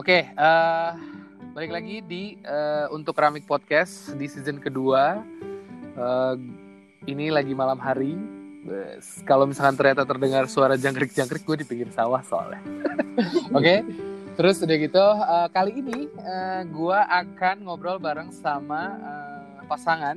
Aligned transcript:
Oke, 0.00 0.24
uh, 0.32 0.96
balik 1.52 1.76
lagi 1.76 2.00
di 2.00 2.32
uh, 2.48 2.88
untuk 2.88 3.12
keramik 3.12 3.44
podcast 3.44 4.16
di 4.16 4.32
season 4.32 4.56
kedua. 4.56 5.20
Uh, 5.92 6.40
ini 7.04 7.28
lagi 7.28 7.52
malam 7.52 7.76
hari. 7.76 8.16
Kalau 9.28 9.44
misalkan 9.44 9.76
ternyata 9.76 10.08
terdengar 10.08 10.48
suara 10.48 10.80
jangkrik-jangkrik, 10.80 11.44
gue 11.44 11.56
di 11.60 11.66
pinggir 11.68 11.92
sawah 11.92 12.24
soalnya. 12.24 12.64
Oke, 13.52 13.60
okay? 13.60 13.78
terus 14.40 14.64
udah 14.64 14.76
gitu 14.80 15.04
uh, 15.04 15.52
kali 15.52 15.84
ini 15.84 16.08
uh, 16.16 16.64
gue 16.64 16.98
akan 17.20 17.68
ngobrol 17.68 18.00
bareng 18.00 18.32
sama 18.32 18.96
uh, 19.04 19.68
pasangan 19.68 20.16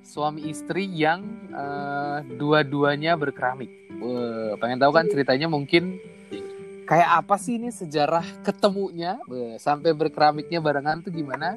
suami 0.00 0.48
istri 0.48 0.88
yang 0.88 1.28
uh, 1.52 2.24
dua-duanya 2.40 3.20
berkeramik. 3.20 3.68
Uh, 4.00 4.56
pengen 4.56 4.80
tahu 4.80 4.96
kan 4.96 5.04
ceritanya 5.12 5.44
mungkin 5.44 6.00
kayak 6.90 7.22
apa 7.22 7.38
sih 7.38 7.54
ini 7.54 7.70
sejarah 7.70 8.42
ketemunya 8.42 9.22
sampai 9.62 9.94
berkeramiknya 9.94 10.58
barengan 10.58 10.98
tuh 11.06 11.14
gimana? 11.14 11.54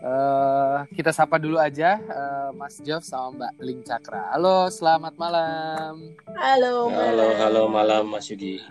Uh, 0.00 0.88
kita 0.96 1.12
sapa 1.12 1.36
dulu 1.36 1.60
aja 1.60 2.00
uh, 2.08 2.56
Mas 2.56 2.80
Jeff 2.80 3.04
sama 3.04 3.36
Mbak 3.36 3.52
Ling 3.60 3.80
Cakra. 3.84 4.32
Halo, 4.32 4.72
selamat 4.72 5.12
malam. 5.20 6.16
Halo. 6.40 6.88
Halo, 6.88 7.26
halo 7.36 7.62
malam 7.68 8.08
Mas 8.08 8.32
Yugi. 8.32 8.64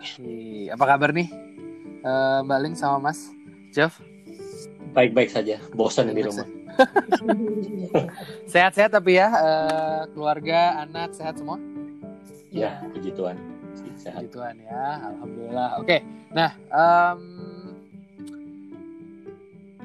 Apa 0.74 0.98
kabar 0.98 1.14
nih 1.14 1.30
uh, 2.02 2.42
Mbak 2.42 2.60
Ling 2.66 2.74
sama 2.74 3.14
Mas 3.14 3.30
Jeff? 3.70 4.02
Baik-baik 4.98 5.30
saja. 5.30 5.62
Bosan 5.78 6.10
di 6.10 6.26
rumah. 6.26 6.50
Sehat-sehat 8.50 8.90
tapi 8.90 9.22
ya 9.22 9.30
uh, 9.30 10.02
keluarga, 10.10 10.82
anak 10.82 11.14
sehat 11.14 11.38
semua? 11.38 11.62
Ya, 12.50 12.82
puji 12.90 13.14
Tuhan. 13.14 13.49
Puji 14.16 14.30
Tuhan 14.34 14.56
ya, 14.64 14.84
alhamdulillah. 15.14 15.70
Oke, 15.82 15.98
nah 16.34 16.52
um, 16.70 17.22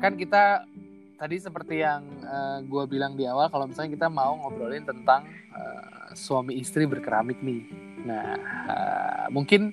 kan 0.00 0.12
kita 0.16 0.68
tadi 1.14 1.36
seperti 1.40 1.80
yang 1.80 2.04
uh, 2.26 2.58
eh, 2.60 2.68
gue 2.68 2.84
bilang 2.90 3.16
di 3.16 3.24
awal, 3.24 3.48
kalau 3.48 3.64
misalnya 3.64 3.96
kita 3.96 4.08
mau 4.12 4.36
ngobrolin 4.44 4.84
tentang 4.84 5.24
uh, 5.54 6.12
suami 6.12 6.60
istri 6.60 6.84
berkeramik 6.84 7.40
nih. 7.40 7.64
Nah, 8.04 8.36
uh, 8.68 9.24
mungkin 9.32 9.72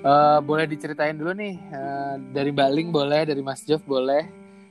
uh, 0.00 0.40
boleh 0.40 0.64
diceritain 0.64 1.18
dulu 1.18 1.36
nih 1.36 1.60
uh, 1.74 2.16
dari 2.32 2.54
Baling 2.54 2.88
boleh, 2.88 3.28
dari 3.28 3.42
Mas 3.44 3.60
Jeff 3.66 3.84
boleh. 3.84 4.24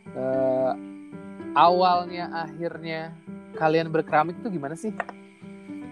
Uh, 0.09 0.73
awalnya 1.53 2.33
akhirnya 2.33 3.13
kalian 3.59 3.93
berkeramik 3.93 4.41
itu 4.41 4.49
gimana 4.49 4.73
sih? 4.73 4.93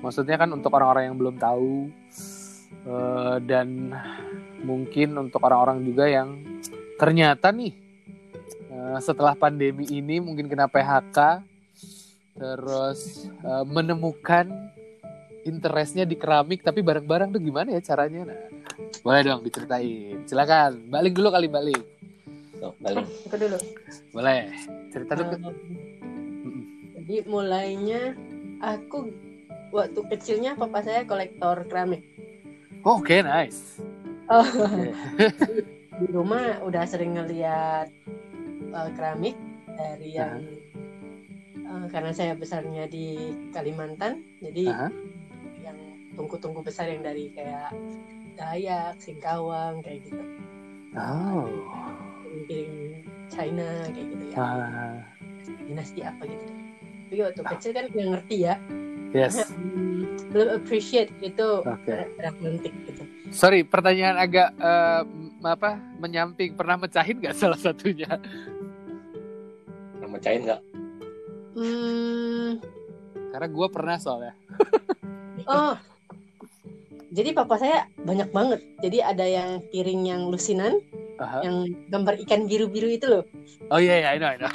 Maksudnya 0.01 0.37
kan 0.37 0.49
untuk 0.53 0.73
orang-orang 0.73 1.13
yang 1.13 1.17
belum 1.17 1.35
tahu 1.41 1.89
uh, 2.87 3.37
dan 3.43 3.93
mungkin 4.63 5.13
untuk 5.19 5.43
orang-orang 5.43 5.85
juga 5.85 6.09
yang 6.09 6.41
ternyata 6.97 7.53
nih 7.53 7.75
uh, 8.73 8.97
setelah 8.97 9.37
pandemi 9.37 9.85
ini 9.91 10.17
mungkin 10.17 10.49
kena 10.49 10.65
PHK 10.65 11.45
terus 12.37 13.29
uh, 13.45 13.65
menemukan 13.67 14.49
interestnya 15.45 16.03
di 16.03 16.17
keramik 16.17 16.65
tapi 16.65 16.81
bareng-bareng 16.83 17.31
tuh 17.31 17.41
gimana 17.41 17.71
ya 17.77 17.81
caranya? 17.81 18.33
Nah 18.33 18.39
boleh 19.01 19.21
dong 19.25 19.41
diceritain. 19.41 20.21
Silakan 20.27 20.91
balik 20.91 21.15
dulu 21.17 21.31
kali 21.33 21.47
balik. 21.49 21.81
Oh, 22.61 22.73
balik. 22.81 23.05
Aku 23.29 23.37
dulu. 23.37 23.57
Boleh 24.13 24.49
cerita 24.89 25.13
dulu. 25.13 25.33
Uh, 25.37 25.55
jadi 26.99 27.15
mulainya 27.29 28.17
aku 28.59 29.13
waktu 29.71 29.99
kecilnya 30.11 30.57
papa 30.57 30.81
saya 30.83 31.05
kolektor 31.05 31.63
keramik 31.69 32.03
Oh, 32.87 33.03
Oke, 33.03 33.19
okay, 33.19 33.27
nice. 33.27 33.83
Oh. 34.31 34.47
Okay. 34.47 34.95
di 35.99 36.07
rumah 36.07 36.63
udah 36.63 36.87
sering 36.87 37.19
ngeliat 37.19 37.91
uh, 38.71 38.89
keramik 38.95 39.35
dari 39.75 40.15
yang 40.15 40.39
uh, 41.67 41.83
uh, 41.83 41.85
karena 41.91 42.15
saya 42.15 42.31
besarnya 42.39 42.87
di 42.87 43.35
Kalimantan, 43.51 44.23
jadi 44.39 44.71
uh 44.71 44.87
-huh. 44.87 44.91
yang 45.67 45.75
tungku-tungku 46.15 46.63
besar 46.63 46.87
yang 46.87 47.03
dari 47.03 47.27
kayak 47.35 47.75
Dayak, 48.39 48.95
Singkawang 49.03 49.83
kayak 49.83 50.07
gitu. 50.07 50.23
Oh. 50.95 51.43
Piring 52.47 53.03
China 53.27 53.83
kayak 53.91 54.07
gitu 54.15 54.25
ya. 54.31 54.37
Uh. 54.39 54.95
Dinasti 55.67 56.07
apa 56.07 56.23
gitu. 56.23 56.45
Tapi 57.11 57.19
waktu 57.19 57.41
oh. 57.43 57.47
kecil 57.51 57.71
kan 57.75 57.91
nggak 57.91 58.07
ngerti 58.15 58.47
ya. 58.47 58.55
Yes. 59.15 59.39
belum 60.27 60.59
appreciate 60.59 61.11
itu 61.23 61.63
okay. 61.63 62.11
romantik 62.19 62.73
gitu. 62.85 63.03
Sorry, 63.31 63.63
pertanyaan 63.63 64.19
agak 64.19 64.53
uh, 64.59 65.03
apa 65.43 65.79
menyamping. 65.99 66.55
Pernah 66.55 66.77
mecahin 66.79 67.19
nggak 67.19 67.35
salah 67.41 67.59
satunya? 67.59 68.21
Pernah 69.97 70.09
mecahin 70.11 70.41
nggak? 70.47 70.61
Hmm. 71.57 72.49
Karena 73.33 73.47
gue 73.49 73.67
pernah 73.73 73.97
soalnya. 73.97 74.33
oh, 75.51 75.75
jadi 77.11 77.33
papa 77.33 77.55
saya 77.57 77.89
banyak 77.97 78.29
banget. 78.29 78.61
Jadi 78.83 78.97
ada 79.01 79.25
yang 79.25 79.49
piring 79.73 80.01
yang 80.05 80.21
lusinan, 80.29 80.79
uh-huh. 81.17 81.41
yang 81.43 81.57
gambar 81.89 82.19
ikan 82.27 82.45
biru-biru 82.45 82.93
itu 82.93 83.05
loh. 83.09 83.23
Oh 83.73 83.81
iya, 83.81 83.99
yeah, 84.05 84.13
yeah, 84.15 84.15
I 84.15 84.17
know, 84.21 84.29
I 84.29 84.37
know. 84.37 84.53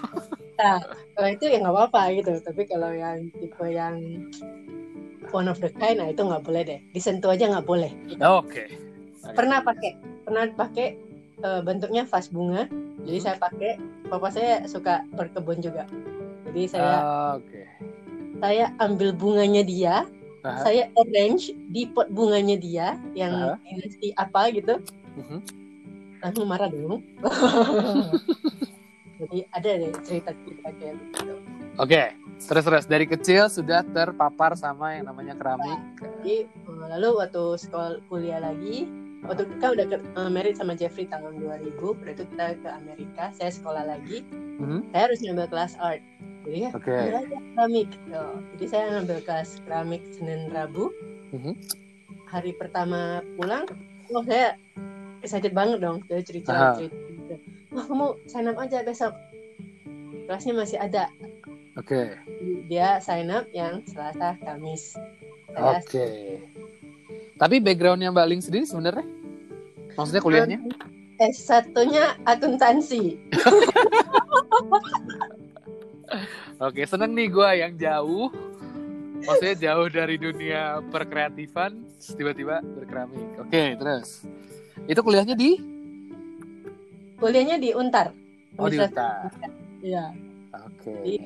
Nah, 0.60 0.78
kalau 1.16 1.28
itu 1.32 1.44
ya 1.48 1.58
nggak 1.62 1.74
apa-apa 1.74 2.02
gitu. 2.18 2.32
Tapi 2.44 2.62
kalau 2.68 2.90
yang 2.92 3.32
tipe 3.36 3.64
yang 3.68 4.28
one 5.32 5.48
of 5.48 5.58
the 5.64 5.72
kind, 5.80 6.02
nah 6.02 6.08
itu 6.12 6.20
nggak 6.20 6.44
boleh 6.44 6.62
deh. 6.66 6.80
Disentuh 6.92 7.32
aja 7.32 7.48
nggak 7.48 7.66
boleh. 7.66 7.92
Gitu. 8.08 8.20
Oke. 8.20 8.68
Okay. 8.68 8.68
Pernah 9.32 9.62
pakai, 9.64 9.90
pernah 10.26 10.44
pakai 10.52 10.88
uh, 11.46 11.60
bentuknya 11.64 12.04
vas 12.04 12.28
bunga. 12.28 12.68
Jadi 13.06 13.18
saya 13.18 13.36
pakai. 13.40 13.80
Papa 14.12 14.28
saya 14.28 14.68
suka 14.68 15.08
berkebun 15.16 15.64
juga. 15.64 15.88
Jadi 16.50 16.68
saya, 16.68 17.00
uh, 17.00 17.32
okay. 17.40 17.64
saya 18.44 18.68
ambil 18.84 19.16
bunganya 19.16 19.64
dia. 19.64 20.04
Uh-huh. 20.42 20.58
Saya 20.66 20.90
arrange 20.98 21.54
di 21.70 21.86
pot 21.86 22.10
bunganya 22.12 22.58
dia 22.58 22.98
yang 23.16 23.32
uh-huh. 23.32 23.56
dinasti 23.64 24.12
apa 24.20 24.52
gitu. 24.52 24.82
Uh-huh. 25.16 25.40
Langsung 26.20 26.44
marah 26.50 26.68
dong. 26.68 27.00
Jadi 29.22 29.38
ada 29.54 29.70
deh 29.78 29.92
cerita-cerita 30.02 30.68
kayak 30.82 30.94
gitu. 30.98 31.30
Oke, 31.30 31.38
okay. 31.78 32.06
terus 32.42 32.64
terus 32.66 32.84
dari 32.90 33.06
kecil 33.06 33.46
sudah 33.46 33.86
terpapar 33.94 34.58
sama 34.58 34.98
yang 34.98 35.06
namanya 35.06 35.38
keramik. 35.38 35.78
jadi 36.20 36.50
eh, 36.50 36.86
lalu 36.98 37.22
waktu 37.22 37.44
sekolah 37.62 38.02
kuliah 38.10 38.42
lagi, 38.42 38.90
waktu 39.22 39.46
kita 39.46 39.66
udah 39.78 39.86
ke, 39.86 39.96
uh, 40.18 40.30
married 40.30 40.58
sama 40.58 40.74
Jeffrey 40.74 41.06
tahun 41.06 41.38
2000, 41.38 41.78
berarti 41.78 42.12
itu 42.18 42.24
kita 42.34 42.46
ke 42.58 42.68
Amerika, 42.68 43.24
saya 43.30 43.50
sekolah 43.54 43.84
lagi, 43.86 44.26
mm-hmm. 44.34 44.90
saya 44.90 45.02
harus 45.06 45.18
ngambil 45.22 45.46
kelas 45.48 45.72
art. 45.78 46.02
Jadi 46.42 46.58
ya, 46.58 46.70
okay. 46.74 47.02
keramik. 47.54 47.90
So, 48.10 48.20
jadi 48.58 48.64
saya 48.66 48.84
ngambil 48.98 49.18
kelas 49.22 49.48
keramik 49.62 50.02
Senin 50.10 50.50
Rabu. 50.50 50.90
Mm-hmm. 51.30 51.54
Hari 52.26 52.52
pertama 52.58 53.22
pulang, 53.38 53.70
oh 54.10 54.24
saya 54.26 54.58
excited 55.22 55.54
banget 55.54 55.78
dong, 55.78 56.02
jadi 56.10 56.22
cerita 56.26 56.74
cerita. 56.74 57.51
Wah 57.72 57.84
kamu 57.88 58.08
sign 58.28 58.52
up 58.52 58.60
aja 58.60 58.84
besok. 58.84 59.16
Kelasnya 60.28 60.54
masih 60.54 60.78
ada 60.78 61.08
Oke. 61.72 61.88
Okay. 61.88 62.08
Dia 62.68 63.00
sign 63.00 63.32
up 63.32 63.48
yang 63.56 63.80
Selasa 63.88 64.36
Kamis. 64.44 64.92
Oke. 65.56 65.80
Okay. 65.88 66.20
Tapi 67.40 67.64
backgroundnya 67.64 68.12
Mbak 68.12 68.28
Ling 68.28 68.44
sendiri 68.44 68.68
sebenarnya? 68.68 69.08
Maksudnya 69.96 70.20
kuliahnya? 70.20 70.60
S 71.16 71.48
satunya 71.48 72.12
akuntansi. 72.28 73.16
Oke, 76.68 76.84
seneng 76.84 77.16
nih 77.16 77.32
gue 77.32 77.48
yang 77.56 77.72
jauh. 77.80 78.28
Maksudnya 79.24 79.56
jauh 79.56 79.88
dari 79.88 80.20
dunia 80.20 80.84
perkreatifan, 80.92 81.88
tiba-tiba 81.96 82.60
berkeramik. 82.60 83.32
Oke, 83.40 83.80
terus. 83.80 84.28
Itu 84.84 85.00
kuliahnya 85.00 85.32
di? 85.32 85.71
Kuliahnya 87.22 87.62
di 87.62 87.70
Untar. 87.70 88.10
Oh, 88.58 88.66
di 88.66 88.82
Untar. 88.82 89.30
Iya. 89.78 90.10
Oke. 90.52 90.90
Okay. 90.90 91.22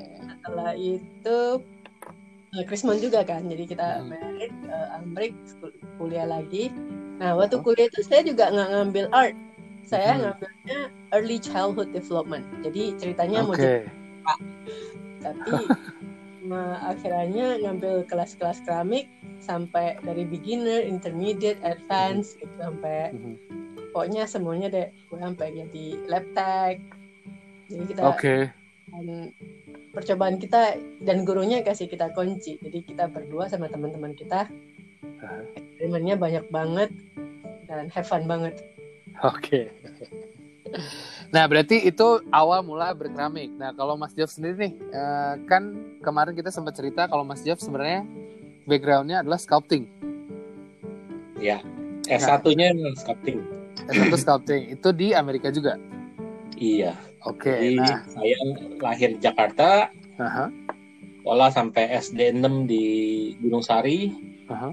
setelah 0.46 0.72
itu 0.78 1.38
uh, 2.54 2.64
Krismon 2.70 3.02
juga 3.02 3.26
kan, 3.26 3.42
jadi 3.50 3.64
kita 3.66 3.86
hmm. 3.98 4.06
married 4.06 4.54
uh, 4.70 4.96
Amrik 5.02 5.34
kuliah 5.98 6.22
lagi. 6.22 6.70
Nah 7.18 7.34
waktu 7.34 7.58
kuliah 7.66 7.90
itu 7.90 8.06
saya 8.06 8.22
juga 8.22 8.54
nggak 8.54 8.68
ngambil 8.70 9.06
art, 9.10 9.34
saya 9.82 10.14
hmm. 10.14 10.20
ngambilnya 10.22 10.78
early 11.10 11.38
childhood 11.42 11.90
development. 11.90 12.46
Jadi 12.62 12.94
ceritanya 12.94 13.42
okay. 13.42 13.48
mau 13.50 13.56
jadi 13.58 13.78
pak, 14.22 14.38
tapi 15.18 15.50
nah, 16.46 16.78
akhirnya 16.94 17.58
ngambil 17.66 18.06
kelas-kelas 18.06 18.62
keramik 18.62 19.10
sampai 19.42 19.98
dari 20.06 20.22
beginner, 20.22 20.86
intermediate, 20.86 21.58
advance, 21.66 22.38
gitu, 22.38 22.54
sampai 22.62 23.10
hmm. 23.10 23.65
Pokoknya 23.96 24.28
semuanya 24.28 24.68
deh, 24.68 24.92
gue 24.92 25.16
sampai 25.16 25.56
jadi 25.56 25.86
lab 26.04 26.24
tech. 26.36 26.76
Jadi 27.72 27.84
kita 27.88 28.00
okay 28.12 28.52
percobaan 29.96 30.36
kita 30.36 30.76
dan 31.00 31.24
gurunya 31.24 31.64
kasih 31.64 31.88
kita 31.88 32.12
kunci 32.12 32.60
jadi 32.60 32.84
kita 32.84 33.04
berdua 33.08 33.48
sama 33.48 33.72
teman-teman 33.72 34.12
kita 34.12 34.44
eksperimennya 35.56 36.20
banyak 36.20 36.44
banget 36.52 36.92
dan 37.64 37.88
have 37.88 38.04
fun 38.04 38.28
banget 38.28 38.60
oke 39.24 39.40
okay. 39.40 39.72
Nah, 41.30 41.46
berarti 41.46 41.78
itu 41.78 42.20
awal 42.34 42.62
mula 42.66 42.90
berkeramik. 42.90 43.54
Nah, 43.54 43.70
kalau 43.74 43.94
Mas 43.94 44.14
Jeff 44.18 44.30
sendiri 44.30 44.66
nih, 44.66 44.72
eh, 44.74 45.34
kan 45.46 45.78
kemarin 46.02 46.34
kita 46.34 46.50
sempat 46.50 46.74
cerita 46.74 47.06
kalau 47.06 47.22
Mas 47.22 47.42
Jeff 47.46 47.62
sebenarnya 47.62 48.02
backgroundnya 48.66 49.22
adalah 49.22 49.38
sculpting. 49.38 49.86
Ya. 51.38 51.62
S1-nya 52.10 52.74
sculpting. 52.98 53.55
S1 53.84 54.12
sculpting. 54.16 54.62
Itu 54.72 54.90
di 54.96 55.12
Amerika 55.12 55.52
juga. 55.52 55.76
Iya. 56.56 56.96
Oke, 57.26 57.50
Jadi 57.50 57.82
nah. 57.82 58.06
saya 58.06 58.38
lahir 58.78 59.08
di 59.18 59.20
Jakarta, 59.20 59.90
sekolah 61.26 61.50
sampai 61.50 61.90
SD 61.98 62.38
6 62.38 62.70
di 62.70 62.84
Gunung 63.42 63.66
Sari, 63.66 64.14
aha, 64.46 64.70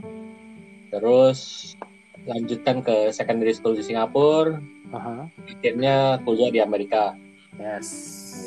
terus 0.93 1.73
lanjutkan 2.29 2.85
ke 2.85 3.09
secondary 3.09 3.57
school 3.57 3.73
di 3.73 3.81
Singapura, 3.81 4.61
aha. 4.93 5.25
akhirnya 5.49 6.21
kuliah 6.21 6.53
di 6.53 6.61
Amerika. 6.61 7.17
Yes. 7.57 7.89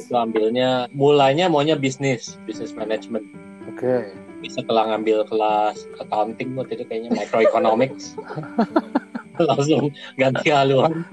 Itu 0.06 0.14
ambilnya 0.14 0.86
mulainya 0.94 1.50
maunya 1.50 1.74
bisnis, 1.74 2.38
bisnis 2.46 2.70
management. 2.78 3.26
Oke. 3.66 4.14
Setelah 4.46 4.94
ngambil 4.94 5.26
kelas 5.26 5.82
accounting 5.98 6.54
waktu 6.54 6.78
itu 6.78 6.86
kayaknya 6.86 7.10
microeconomics. 7.10 8.14
Langsung 9.48 9.92
ganti 10.16 10.48
haluan. 10.48 11.04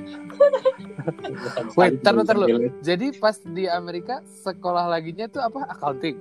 Wait, 1.76 2.00
ntar, 2.00 2.16
ntar 2.16 2.36
lu. 2.40 2.72
Jadi 2.80 3.16
pas 3.20 3.36
di 3.42 3.68
Amerika 3.68 4.24
sekolah 4.44 4.88
laginya 4.88 5.28
tuh 5.28 5.44
apa? 5.44 5.68
Accounting. 5.70 6.16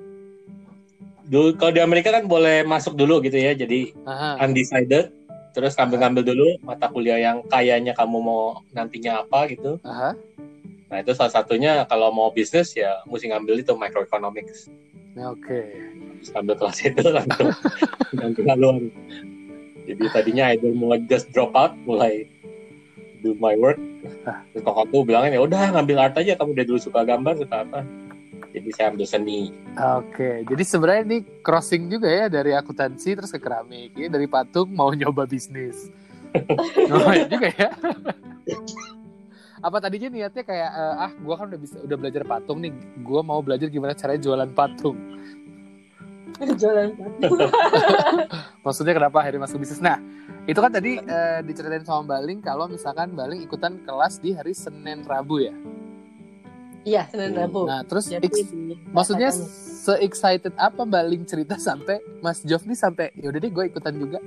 Dulu 1.31 1.55
kalau 1.55 1.73
di 1.73 1.81
Amerika 1.81 2.11
kan 2.11 2.27
boleh 2.27 2.67
masuk 2.67 2.99
dulu 2.99 3.23
gitu 3.23 3.39
ya, 3.39 3.55
jadi 3.55 3.95
Aha. 4.05 4.43
undecided. 4.43 5.15
Terus 5.53 5.77
ngambil-ngambil 5.77 6.23
dulu 6.33 6.49
mata 6.65 6.89
kuliah 6.89 7.21
yang 7.21 7.45
kayaknya 7.45 7.93
kamu 7.93 8.25
mau 8.25 8.65
nantinya 8.73 9.21
apa 9.21 9.53
gitu. 9.53 9.77
Aha. 9.85 10.17
Nah 10.89 10.97
itu 11.01 11.13
salah 11.13 11.33
satunya 11.33 11.85
kalau 11.89 12.13
mau 12.13 12.33
bisnis 12.33 12.73
ya 12.73 13.05
mesti 13.05 13.29
ngambil 13.29 13.61
itu 13.61 13.73
microeconomics. 13.77 14.73
Nah, 15.13 15.37
Oke. 15.37 15.69
Terus 16.21 16.31
ngambil 16.33 16.55
kelas 16.57 16.79
itu 16.89 17.05
langsung 17.13 17.49
ganti 18.21 18.41
haluan. 18.49 18.89
Jadi 19.83 20.03
tadinya 20.15 20.55
either 20.55 20.71
mau 20.75 20.95
just 21.11 21.31
drop 21.35 21.53
out 21.59 21.75
mulai 21.83 22.27
do 23.23 23.35
my 23.39 23.55
work. 23.59 23.79
Terus 24.53 24.63
kakakku 24.63 25.07
bilangin 25.07 25.39
ya 25.39 25.41
udah 25.43 25.75
ngambil 25.75 25.97
art 26.11 26.15
aja 26.19 26.35
kamu 26.35 26.59
udah 26.59 26.67
dulu 26.67 26.79
suka 26.79 27.01
gambar 27.07 27.39
suka 27.39 27.57
apa. 27.67 27.81
Jadi 28.53 28.69
saya 28.77 28.93
ambil 28.93 29.09
seni. 29.09 29.49
Oke, 29.97 30.45
jadi 30.45 30.63
sebenarnya 30.67 31.03
ini 31.09 31.19
crossing 31.41 31.89
juga 31.89 32.05
ya 32.13 32.29
dari 32.29 32.53
akuntansi 32.53 33.17
terus 33.17 33.33
ke 33.33 33.41
keramik. 33.41 33.97
Ini 33.97 34.13
dari 34.13 34.29
patung 34.29 34.69
mau 34.77 34.93
nyoba 34.93 35.25
bisnis. 35.25 35.89
Lumayan 36.93 37.33
juga 37.33 37.49
ya. 37.49 37.69
Apa 39.63 39.79
tadinya 39.79 40.13
niatnya 40.13 40.45
kayak 40.45 40.71
eh, 40.75 40.95
ah 41.09 41.13
gua 41.23 41.35
kan 41.41 41.49
udah 41.49 41.61
bisa 41.61 41.77
udah 41.81 41.97
belajar 41.97 42.23
patung 42.29 42.61
nih, 42.61 42.75
gua 43.01 43.25
mau 43.25 43.41
belajar 43.41 43.73
gimana 43.73 43.97
caranya 43.97 44.21
jualan 44.21 44.51
patung. 44.53 44.99
Jualan 46.43 46.91
Maksudnya 48.67 48.95
kenapa 48.95 49.23
akhirnya 49.23 49.47
masuk 49.47 49.63
bisnis? 49.63 49.79
Nah, 49.79 49.99
itu 50.47 50.59
kan 50.59 50.71
tadi 50.71 50.99
eh, 50.99 51.41
diceritain 51.43 51.87
sama 51.87 52.19
Baling 52.19 52.43
kalau 52.43 52.67
misalkan 52.67 53.15
Baling 53.15 53.43
ikutan 53.43 53.79
kelas 53.83 54.19
di 54.19 54.35
hari 54.35 54.51
Senin 54.53 55.07
Rabu 55.07 55.39
ya. 55.43 55.55
Iya, 56.83 57.07
Senin 57.15 57.39
Rabu. 57.39 57.67
Nah, 57.67 57.87
terus 57.87 58.11
Jadi 58.11 58.27
ex- 58.27 58.51
maksudnya 58.91 59.31
se-excited 59.31 60.51
apa 60.59 60.83
Baling 60.83 61.23
cerita 61.27 61.55
sampai 61.59 62.03
Mas 62.19 62.43
Jof 62.43 62.67
nih 62.67 62.79
sampai 62.79 63.15
yaudah 63.19 63.39
deh 63.39 63.51
gue 63.51 63.65
ikutan 63.71 63.95
juga. 63.95 64.19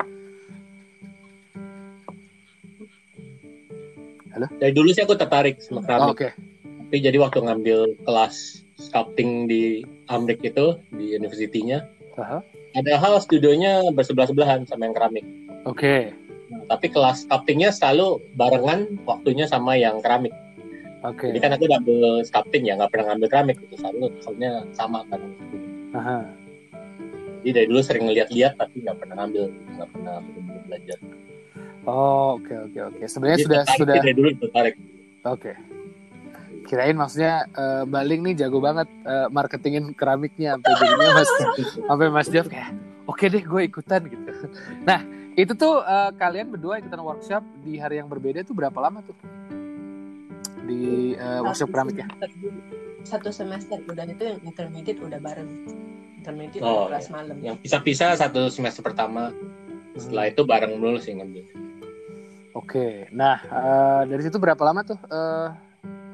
Dari 4.36 4.76
dulu 4.76 4.92
sih 4.92 5.04
aku 5.04 5.16
tertarik 5.16 5.64
sama 5.64 5.80
Oh, 5.80 5.84
keramik. 5.88 6.12
Oke. 6.12 6.30
Tapi 6.86 6.98
jadi 7.02 7.18
waktu 7.20 7.40
ngambil 7.40 7.80
kelas 8.04 8.60
sculpting 8.78 9.48
di 9.48 9.84
Amrik 10.12 10.44
itu 10.44 10.76
di 10.92 11.16
universitinya, 11.16 11.82
Aha. 12.16 12.40
ada 12.76 12.94
hal 13.00 13.20
studionya 13.20 13.84
bersebelah-sebelahan 13.92 14.68
sama 14.68 14.88
yang 14.88 14.96
keramik. 14.96 15.26
Oke. 15.68 16.12
Nah, 16.52 16.62
tapi 16.70 16.88
kelas 16.92 17.26
sculptingnya 17.28 17.72
selalu 17.74 18.22
barengan 18.40 18.88
waktunya 19.08 19.48
sama 19.48 19.76
yang 19.80 20.00
keramik. 20.00 20.32
Oke. 21.04 21.30
Jadi 21.30 21.40
kan 21.40 21.52
aku 21.54 21.66
double 21.70 22.24
sculpting 22.26 22.66
ya, 22.66 22.80
nggak 22.80 22.92
pernah 22.92 23.14
ngambil 23.14 23.28
keramik 23.30 23.58
itu 23.62 23.76
selalu 23.78 24.10
soalnya 24.24 24.64
sama 24.74 25.04
kan. 25.12 25.22
Aha. 25.96 26.20
Jadi 27.46 27.52
dari 27.54 27.68
dulu 27.70 27.82
sering 27.86 28.10
ngeliat-liat 28.10 28.58
tapi 28.58 28.82
nggak 28.82 28.98
pernah 28.98 29.16
ngambil, 29.22 29.44
nggak 29.54 29.90
pernah 29.94 30.16
benar-benar 30.24 30.62
belajar. 30.66 30.98
Oh, 31.86 32.42
oke 32.42 32.54
oke 32.72 32.80
oke. 32.82 33.04
Sebenarnya 33.06 33.38
Jadi 33.38 33.46
sudah 33.46 33.62
sudah 33.78 33.96
dari 34.02 34.14
dulu 34.18 34.30
tertarik. 34.42 34.76
oke. 35.22 35.75
Kirain 36.66 36.98
maksudnya 36.98 37.46
eh, 37.48 37.84
Baling 37.86 38.22
nih 38.26 38.36
jago 38.42 38.58
banget 38.58 38.90
eh, 39.06 39.28
marketingin 39.30 39.94
keramiknya 39.94 40.58
sampai 40.58 40.74
jadinya 40.82 41.10
Mas 41.14 41.30
sampai 41.90 42.08
Mas 42.10 42.28
Jof 42.28 42.48
kayak 42.50 42.74
oke 43.06 43.22
deh 43.22 43.44
gue 43.46 43.62
ikutan 43.64 44.02
gitu. 44.10 44.30
Nah, 44.82 45.00
itu 45.38 45.54
tuh 45.54 45.86
eh, 45.86 46.12
kalian 46.18 46.50
berdua 46.50 46.82
ikutan 46.82 47.02
workshop 47.02 47.44
di 47.62 47.78
hari 47.78 48.02
yang 48.02 48.10
berbeda 48.10 48.42
tuh 48.42 48.58
berapa 48.58 48.76
lama 48.82 49.06
tuh? 49.06 49.14
Di 50.66 51.14
eh, 51.14 51.40
workshop 51.46 51.70
keramiknya. 51.70 52.10
semester 52.10 52.30
dulu. 52.42 52.60
Satu 53.06 53.30
semester 53.30 53.78
udah 53.86 54.06
itu 54.10 54.24
yang 54.26 54.40
intermediate 54.42 54.98
udah 54.98 55.20
bareng. 55.22 55.50
Intermediate 56.18 56.66
Oh, 56.66 56.90
kelas 56.90 57.14
malam. 57.14 57.38
Yang 57.38 57.62
pisah-pisah 57.62 58.18
satu 58.18 58.50
semester 58.50 58.82
pertama. 58.82 59.30
Setelah 59.94 60.34
itu 60.34 60.42
bareng 60.42 60.82
dulu 60.82 60.98
sih 60.98 61.14
ngambil. 61.14 61.46
Oke, 62.56 63.06
nah 63.14 63.38
eh, 63.44 64.02
dari 64.10 64.22
situ 64.26 64.42
berapa 64.42 64.58
lama 64.66 64.82
tuh? 64.82 64.98
eh, 64.98 65.50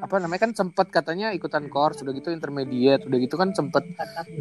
apa 0.02 0.18
namanya 0.18 0.50
kan 0.50 0.52
sempet 0.52 0.90
katanya 0.90 1.30
ikutan 1.30 1.70
course, 1.70 2.02
udah 2.02 2.10
gitu 2.10 2.34
intermediate, 2.34 3.06
udah 3.06 3.18
gitu 3.22 3.38
kan 3.38 3.54
sempet 3.54 3.86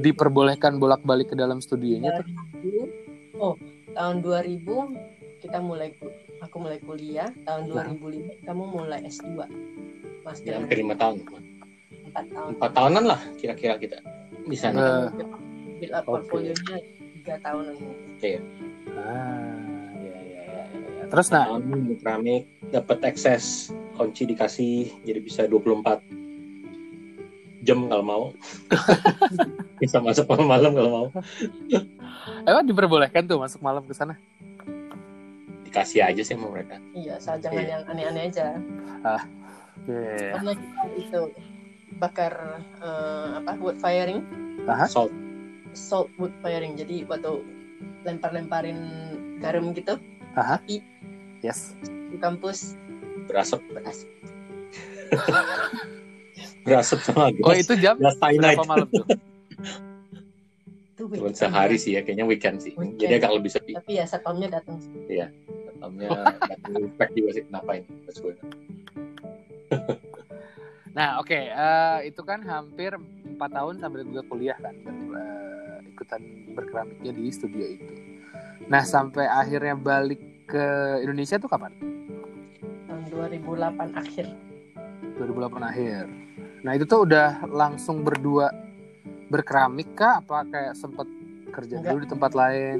diperbolehkan 0.02 0.82
bolak-balik 0.82 1.30
ke 1.30 1.36
dalam 1.38 1.62
studionya 1.62 2.18
tuh. 2.18 2.26
2000, 2.66 3.38
oh 3.38 3.56
tahun 3.94 4.26
2000 4.26 5.46
kita 5.46 5.58
mulai 5.62 5.94
aku 6.42 6.56
mulai 6.58 6.80
kuliah 6.82 7.30
tahun 7.46 7.70
Nah. 7.70 7.94
2005 7.94 8.46
kamu 8.50 8.64
mulai 8.66 9.00
S2 9.06 9.30
Ya, 9.38 9.48
master 10.26 10.54
hampir 10.54 10.78
lima 10.86 10.96
tahun. 10.98 11.18
empat 12.14 12.26
tahun 12.30 12.50
Empat 12.58 12.72
tahunan 12.78 13.04
lah 13.10 13.22
kira-kira 13.42 13.74
kita 13.82 13.98
di 14.46 14.58
sana. 14.58 15.10
Eh, 15.18 15.26
build 15.82 15.94
up 15.98 16.06
Oke. 16.06 16.30
portfolionya 16.30 16.78
tiga 17.18 17.36
tahunan 17.42 17.74
ah, 17.74 17.90
ya, 19.98 20.14
ya, 20.14 20.42
ya, 20.46 20.64
ya. 21.02 21.04
Terus 21.10 21.28
nah, 21.34 21.46
keramik 22.02 22.44
dapat 22.70 22.98
akses 23.02 23.74
kunci 24.02 24.26
dikasih 24.26 25.06
jadi 25.06 25.20
bisa 25.22 25.46
24 25.46 26.02
jam 27.62 27.86
kalau 27.86 28.02
mau 28.02 28.24
bisa 29.82 30.02
masuk 30.02 30.26
malam-malam 30.26 30.72
kalau 30.74 30.90
mau 30.90 31.08
emang 32.50 32.66
diperbolehkan 32.66 33.30
tuh 33.30 33.38
masuk 33.38 33.62
malam 33.62 33.86
ke 33.86 33.94
sana? 33.94 34.18
dikasih 35.62 36.02
aja 36.02 36.26
sih 36.26 36.34
sama 36.34 36.50
mereka 36.50 36.82
iya 36.98 37.22
asal 37.22 37.38
jangan 37.38 37.62
Iya. 37.62 37.70
yang 37.78 37.84
aneh-aneh 37.86 38.24
aja 38.34 38.48
Oke. 39.86 40.02
karena 40.34 40.52
kita 40.58 40.82
itu 40.98 41.22
bakar 42.02 42.34
eh, 42.82 43.28
apa 43.38 43.54
wood 43.62 43.78
firing 43.78 44.26
Aha. 44.66 44.90
salt 44.90 45.14
salt 45.78 46.10
wood 46.18 46.34
firing 46.42 46.74
jadi 46.74 47.06
waktu 47.06 47.46
lempar-lemparin 48.02 48.82
garam 49.38 49.70
gitu 49.78 50.02
Yes. 51.46 51.78
di 51.84 52.18
kampus 52.18 52.74
berasap 53.32 53.60
berasap 53.72 54.10
berasap 56.68 57.00
sama 57.08 57.32
gas 57.32 57.48
Oh 57.48 57.56
itu 57.56 57.74
jam 57.80 57.96
gas 57.98 58.20
berapa 58.20 58.64
malam 58.68 58.88
tuh? 58.92 59.06
itu 60.92 61.18
cuma 61.18 61.34
weekend. 61.34 61.40
sehari 61.40 61.78
sih 61.82 61.98
ya 61.98 62.02
kayaknya 62.06 62.26
weekend 62.30 62.58
sih 62.62 62.74
Weekend. 62.78 63.02
jadi 63.02 63.14
agak 63.24 63.32
lebih 63.42 63.50
sepi 63.50 63.72
tapi 63.74 63.98
ya 63.98 64.06
satpamnya 64.06 64.48
datang 64.54 64.78
malamnya 65.82 66.10
datang 66.52 66.74
inspect 66.78 67.12
juga 67.18 67.30
sih 67.34 67.44
kenapa 67.50 67.72
ini 67.82 67.90
gue, 68.06 68.36
Nah 70.92 71.24
oke, 71.24 71.40
eh, 71.40 72.00
itu 72.12 72.20
kan 72.28 72.44
hampir 72.44 72.92
empat 73.24 73.50
tahun 73.56 73.80
sambil 73.80 74.04
juga 74.04 74.28
kuliah 74.28 74.58
kan 74.60 74.76
eh, 74.76 75.78
ikutan 75.88 76.22
berkeramiknya 76.52 77.16
di 77.16 77.32
studio 77.32 77.64
itu. 77.64 77.94
Nah 78.68 78.84
sampai 78.84 79.24
akhirnya 79.24 79.80
balik 79.80 80.20
ke 80.52 80.66
Indonesia 81.00 81.40
tuh 81.40 81.48
kapan? 81.48 81.72
Tahun 83.12 83.44
2008 83.44 83.92
akhir 83.94 84.26
2008 85.12 85.62
akhir. 85.62 86.04
Nah 86.62 86.72
itu 86.74 86.86
tuh 86.86 87.04
udah 87.04 87.28
langsung 87.48 88.02
berdua 88.02 88.50
berkeramik 89.28 89.94
kah? 89.94 90.18
Apa 90.18 90.46
kayak 90.46 90.74
sempet 90.74 91.06
kerja 91.52 91.78
Enggak. 91.78 91.92
dulu 91.92 92.00
di 92.00 92.10
tempat 92.10 92.32
lain? 92.32 92.78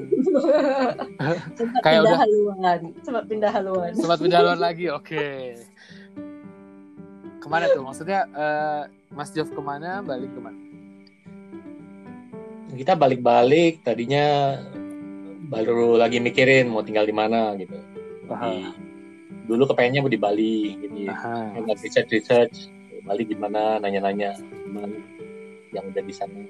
sempat 1.58 1.80
Kayak 1.82 2.00
pindah 2.00 2.02
udah- 2.08 2.18
haluan 2.18 2.80
sempat 3.00 3.24
pindah 3.26 3.50
haluan 3.52 3.90
Sempat 3.92 4.18
pindah 4.18 4.38
haluan 4.38 4.60
lagi, 4.66 4.86
oke. 4.88 5.26
Ke 7.36 7.46
mana 7.46 7.66
tuh? 7.68 7.82
Maksudnya 7.82 8.20
eh, 8.28 8.82
Mas 9.10 9.30
Jov 9.30 9.50
ke 9.50 9.60
mana? 9.60 10.00
Balik 10.00 10.30
ke 10.30 10.40
mana? 10.40 10.58
kita 12.72 12.96
balik-balik 12.96 13.84
tadinya 13.84 14.56
baru 15.44 16.00
lagi 16.00 16.16
mikirin 16.16 16.72
mau 16.72 16.80
tinggal 16.80 17.04
di 17.04 17.12
mana 17.12 17.52
gitu. 17.54 17.76
Di- 18.24 18.72
dulu 19.46 19.66
kepengennya 19.70 20.00
mau 20.04 20.12
di 20.12 20.20
Bali 20.20 20.78
jadi 20.78 21.02
Aha. 21.10 21.58
Enak 21.58 21.78
research 21.82 22.10
research 22.14 22.70
Bali 23.02 23.26
gimana 23.26 23.82
nanya-nanya 23.82 24.38
teman 24.38 24.90
yang 25.74 25.84
udah 25.90 26.02
di 26.04 26.14
sana 26.14 26.40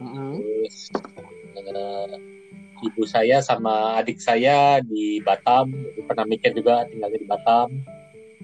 Mm-mm. 0.00 0.40
terus 0.40 0.88
eh, 1.60 2.16
ibu 2.82 3.02
saya 3.04 3.44
sama 3.44 4.00
adik 4.00 4.18
saya 4.18 4.80
di 4.80 5.20
Batam 5.20 5.70
pernah 6.08 6.24
mikir 6.24 6.56
juga 6.56 6.88
tinggalnya 6.88 7.18
di 7.20 7.28
Batam 7.28 7.68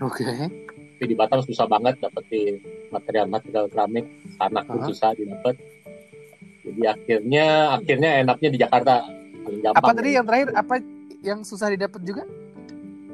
Oke. 0.05 0.25
tapi 0.29 1.05
di 1.09 1.17
Batam 1.17 1.41
susah 1.41 1.65
banget 1.65 1.97
dapetin 1.99 2.61
material-material 2.93 3.73
keramik 3.73 4.05
tanah 4.37 4.63
pun 4.69 4.79
Aha. 4.85 4.89
susah 4.93 5.11
didapat 5.17 5.57
jadi 6.69 6.83
akhirnya 6.93 7.47
akhirnya 7.81 8.11
enaknya 8.21 8.49
di 8.53 8.59
Jakarta 8.61 8.97
Apa 9.73 9.97
tadi 9.97 10.13
yang 10.13 10.29
terakhir? 10.29 10.53
Apa 10.53 10.75
yang 11.25 11.41
susah 11.41 11.73
didapat 11.73 12.05
juga? 12.05 12.29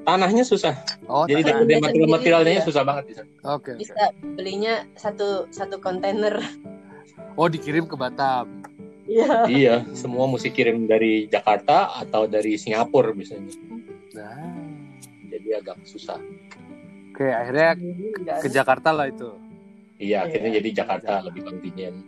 Tanahnya 0.05 0.45
susah 0.45 0.75
Oh, 1.05 1.25
jadi 1.25 1.41
tanah. 1.41 1.51
dapetin 1.59 1.69
Tanah 1.71 1.85
material-materialnya 1.85 2.51
sendiri, 2.55 2.69
susah 2.69 2.83
banget 2.83 3.05
di 3.05 3.15
sana 3.15 3.29
Oke. 3.47 3.49
oke. 3.51 3.73
Bisa 3.77 4.03
belinya 4.31 4.75
satu 4.95 5.29
satu 5.51 5.77
kontainer. 5.79 6.39
Oh, 7.35 7.47
dikirim 7.47 7.85
ke 7.85 7.95
Batam. 7.95 8.63
Iya. 9.05 9.45
iya 9.47 9.75
semua 9.93 10.25
mesti 10.25 10.49
kirim 10.49 10.85
dari 10.85 11.27
Jakarta 11.27 11.93
atau 11.95 12.25
dari 12.25 12.57
Singapura 12.57 13.13
biasanya 13.13 13.53
Nah. 14.13 14.49
jadi 15.29 15.61
agak 15.61 15.85
susah 15.85 16.17
Oke, 17.11 17.29
akhirnya 17.29 17.77
Enggak. 17.77 18.39
ke 18.41 18.49
Jakarta 18.49 18.89
lah 18.91 19.07
itu. 19.07 19.29
iya 19.95 20.25
Iya. 20.25 20.25
akhirnya 20.25 20.51
jadi 20.57 20.69
Jakarta 20.75 21.13
lebih 21.21 21.43
convenient 21.43 22.01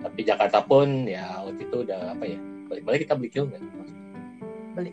tapi 0.00 0.20
Jakarta 0.22 0.58
pun 0.60 1.04
ya 1.04 1.44
waktu 1.44 1.60
itu 1.62 1.76
udah 1.78 2.00
apa 2.10 2.24
ya 2.24 2.38
balik-balik 2.66 3.00
kita 3.04 3.14
beli 3.14 3.28
kilo 3.28 3.44
nggak 3.46 3.62
Beli. 4.72 4.92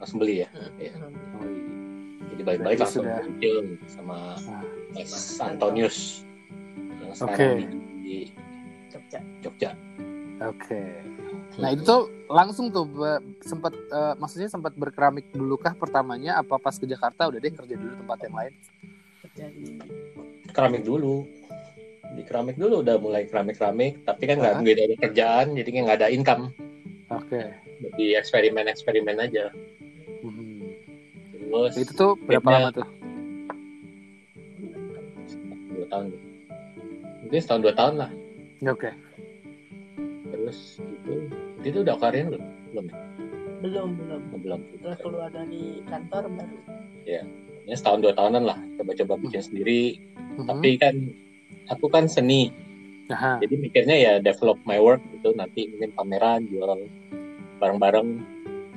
Langsung 0.00 0.18
beli 0.18 0.42
ya 0.42 0.48
Iya. 0.74 0.92
Oh, 0.96 1.10
iya. 1.44 1.60
jadi 2.26 2.42
balik-balik 2.42 2.78
langsung 2.80 3.04
sudah- 3.04 3.24
sama 3.86 4.16
Ah. 4.40 4.64
Mas 4.90 5.12
Antonius 5.38 5.98
yang 6.98 7.12
sekarang 7.12 7.36
Oke. 7.36 7.48
di, 7.54 7.66
di 8.00 8.16
Jogja. 8.90 9.20
Jogja 9.40 9.70
Oke. 10.40 10.80
Nah, 11.60 11.68
itu 11.68 11.84
tuh 11.84 12.08
langsung 12.26 12.72
tuh 12.72 12.88
sempat 13.40 13.76
eh, 13.76 14.14
maksudnya 14.16 14.48
sempat 14.48 14.72
berkeramik 14.72 15.28
dulu 15.28 15.54
kah 15.54 15.74
pertamanya 15.74 16.40
apa 16.40 16.56
pas 16.56 16.72
ke 16.72 16.88
Jakarta 16.88 17.28
udah 17.28 17.36
deh 17.36 17.52
kerja 17.52 17.76
dulu 17.76 17.92
tempat 17.94 18.18
yang 18.24 18.34
lain? 18.34 18.52
Kerja 19.20 19.44
di 19.52 19.64
keramik 20.48 20.82
dulu 20.82 21.28
di 22.10 22.22
keramik 22.24 22.56
dulu 22.56 22.80
udah 22.80 22.96
mulai 22.96 23.22
keramik-keramik 23.24 24.02
tapi 24.02 24.22
kan 24.24 24.40
nggak 24.40 24.54
Ah. 24.56 24.64
ada 24.64 24.96
kerjaan 24.98 25.46
jadi 25.52 25.68
nggak 25.84 25.98
ada 26.00 26.08
income 26.08 26.50
Oke. 27.10 27.52
jadi 27.84 28.18
eksperimen-eksperimen 28.18 29.20
aja. 29.20 29.52
Terus 31.50 31.74
Itu 31.76 31.92
tuh 31.92 32.10
berapa 32.20 32.46
lama 32.46 32.70
tuh? 32.70 32.86
dua 35.70 35.86
tahun 35.88 36.06
mungkin 37.20 37.40
setahun 37.40 37.60
dua 37.60 37.74
tahun 37.74 37.94
lah 37.96 38.10
Oke. 38.62 38.90
terus 40.26 40.58
itu 40.78 41.12
itu 41.62 41.78
udah 41.80 41.96
karir 41.96 42.28
belum 42.28 42.42
belum 42.70 42.84
ya? 42.86 42.96
belum 43.60 43.88
belum. 43.94 44.20
Oh, 44.30 44.38
belum 44.38 44.60
Setelah 44.72 44.96
keluar 44.98 45.28
dari 45.28 45.84
kantor 45.84 46.22
baru. 46.30 46.58
ya 47.04 47.22
setahun 47.70 48.00
dua 48.00 48.12
tahunan 48.12 48.42
lah 48.42 48.58
coba-coba 48.76 49.14
bikin 49.20 49.42
sendiri 49.42 49.82
Mhm. 50.30 50.46
tapi 50.46 50.70
kan 50.76 50.94
aku 51.68 51.86
kan 51.86 52.06
seni 52.06 52.54
Aha. 53.08 53.42
jadi 53.42 53.54
mikirnya 53.56 53.96
ya 53.96 54.12
develop 54.16 54.56
my 54.62 54.78
work 54.78 55.02
gitu 55.10 55.34
nanti 55.34 55.66
mungkin 55.66 55.90
pameran 55.92 56.46
jual 56.46 56.86
bareng-bareng 57.58 58.22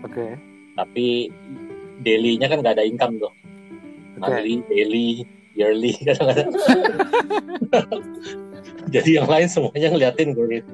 Oke. 0.01 0.36
tapi 0.74 1.30
daily-nya 2.02 2.50
kan 2.50 2.66
nggak 2.66 2.82
ada 2.82 2.86
income 2.88 3.22
tuh 3.22 3.34
monthly 4.18 4.66
daily 4.72 5.28
yearly 5.54 5.94
kadang-kadang 6.08 6.50
jadi 8.94 9.10
yang 9.22 9.28
lain 9.30 9.48
semuanya 9.50 9.90
ngeliatin 9.90 10.38
gue 10.38 10.46
gitu. 10.62 10.72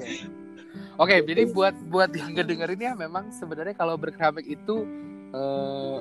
Oke, 1.00 1.24
jadi 1.24 1.48
buat 1.48 1.72
buat 1.88 2.12
yang 2.12 2.36
ngedengerin 2.36 2.82
ya 2.84 2.92
memang 2.92 3.32
sebenarnya 3.32 3.72
kalau 3.72 3.96
berkeramik 3.96 4.44
itu 4.44 4.84
eh, 5.32 5.98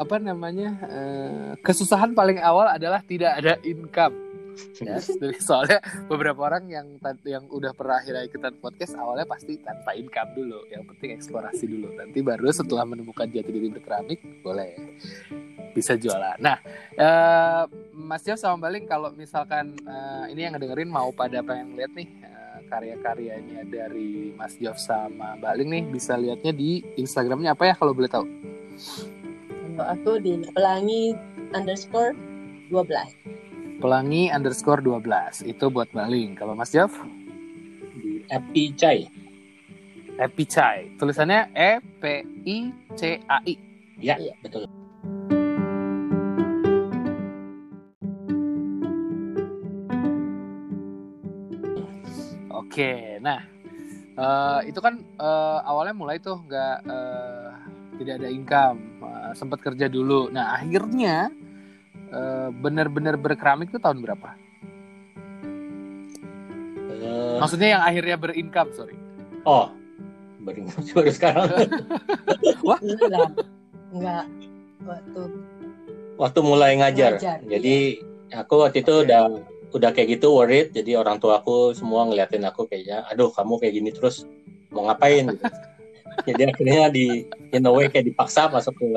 apa 0.00 0.16
namanya 0.16 0.80
eh, 0.88 1.52
kesusahan 1.60 2.16
paling 2.16 2.40
awal 2.40 2.64
adalah 2.72 3.04
tidak 3.04 3.36
ada 3.36 3.60
income. 3.60 4.16
Ya, 4.80 4.96
jadi 4.96 5.36
soalnya 5.40 5.78
beberapa 6.08 6.40
orang 6.48 6.64
yang 6.72 6.86
yang 7.24 7.44
udah 7.52 7.76
pernah 7.76 8.00
akhirnya 8.00 8.24
ikutan 8.24 8.56
podcast 8.58 8.96
awalnya 8.96 9.28
pasti 9.28 9.60
tanpa 9.60 9.92
income 9.92 10.32
dulu. 10.32 10.60
Yang 10.72 10.82
penting 10.94 11.10
eksplorasi 11.20 11.64
dulu. 11.68 11.88
Nanti 11.96 12.18
baru 12.24 12.48
setelah 12.48 12.88
menemukan 12.88 13.28
jati 13.28 13.50
diri 13.52 13.68
berkeramik 13.68 14.20
boleh 14.40 14.72
bisa 15.72 15.94
jualan. 15.94 16.36
Nah, 16.40 16.58
eh, 16.96 17.62
Mas 17.94 18.24
Jo 18.26 18.34
sama 18.34 18.68
Baling 18.68 18.88
kalau 18.88 19.12
misalkan 19.14 19.76
eh, 19.84 20.24
ini 20.32 20.48
yang 20.48 20.56
ngedengerin 20.56 20.90
mau 20.90 21.12
pada 21.14 21.44
pengen 21.44 21.78
lihat 21.78 21.92
nih 21.94 22.08
eh, 22.24 22.58
karya-karyanya 22.70 23.66
dari 23.66 24.34
Mas 24.34 24.56
Jof 24.58 24.78
sama 24.78 25.38
Mbak 25.38 25.52
Ling 25.58 25.70
nih 25.70 25.84
bisa 25.90 26.14
lihatnya 26.18 26.54
di 26.54 26.82
Instagramnya 26.98 27.54
apa 27.54 27.70
ya 27.70 27.74
kalau 27.76 27.92
boleh 27.94 28.10
tahu? 28.10 28.26
Aku 29.80 30.20
di 30.20 30.44
pelangi 30.52 31.16
underscore 31.56 32.12
12. 32.68 33.49
Pelangi 33.80 34.28
underscore 34.28 34.84
12 34.84 35.48
itu 35.48 35.64
buat 35.72 35.88
Mbak 35.96 36.08
Ling. 36.12 36.30
Kalau 36.36 36.52
Mas 36.52 36.68
Jof? 36.68 36.92
di 37.96 38.20
Epi 38.28 38.76
Chai 38.76 39.08
Epicai. 40.20 41.00
Tulisannya 41.00 41.48
E 41.56 41.80
P 41.80 42.04
I 42.44 42.56
C 42.92 43.16
A 43.24 43.40
I. 43.48 43.56
ya 44.00 44.20
Iya. 44.20 44.36
betul 44.44 44.68
Oke, 52.52 53.18
nah 53.24 53.40
eh, 54.14 54.60
itu 54.68 54.78
kan 54.78 55.00
eh, 55.00 55.58
awalnya 55.64 55.96
mulai 55.96 56.20
tuh 56.20 56.36
nggak 56.44 56.76
eh, 56.84 57.48
tidak 57.98 58.14
ada 58.20 58.28
income, 58.28 58.78
eh, 59.02 59.32
sempat 59.34 59.58
kerja 59.64 59.88
dulu. 59.88 60.28
Nah 60.30 60.54
akhirnya 60.60 61.32
eh, 62.10 62.48
benar-benar 62.52 63.14
berkeramik 63.16 63.70
tuh 63.70 63.80
tahun 63.80 64.02
berapa? 64.02 64.28
Eh, 66.90 67.36
Maksudnya 67.40 67.68
yang 67.78 67.82
akhirnya 67.82 68.16
berincome, 68.18 68.70
sorry. 68.74 68.96
oh 69.48 69.72
baru 70.40 70.64
baru 70.96 71.10
sekarang 71.12 71.48
Enggak 72.80 73.08
lah. 73.12 73.28
Enggak. 73.92 74.24
Waktu 74.84 75.20
waktu 76.16 76.40
mulai 76.40 76.72
ngajar. 76.80 77.16
Ngajar, 77.20 77.38
Jadi 77.44 77.76
aku 78.32 78.54
waktu 78.64 78.80
itu 78.84 78.92
Oke. 78.92 79.04
udah 79.08 79.22
udah 79.70 79.90
kayak 79.92 80.08
gitu 80.20 80.32
worried. 80.32 80.72
Jadi 80.72 80.96
orang 80.96 81.20
tua 81.20 81.40
aku 81.40 81.76
semua 81.76 82.08
ngeliatin 82.08 82.44
aku 82.44 82.64
kayaknya, 82.66 83.04
aduh 83.08 83.28
kamu 83.32 83.60
kayak 83.60 83.74
gini 83.76 83.90
terus 83.92 84.24
mau 84.72 84.88
ngapain? 84.88 85.28
gitu. 85.28 85.44
Jadi 86.28 86.42
akhirnya 86.48 86.82
di 86.92 87.06
in 87.52 87.64
a 87.64 87.72
way 87.72 87.88
kayak 87.88 88.08
dipaksa 88.08 88.48
masuk 88.48 88.76
ke 88.76 88.88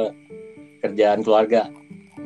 kerjaan 0.83 1.23
keluarga. 1.23 1.67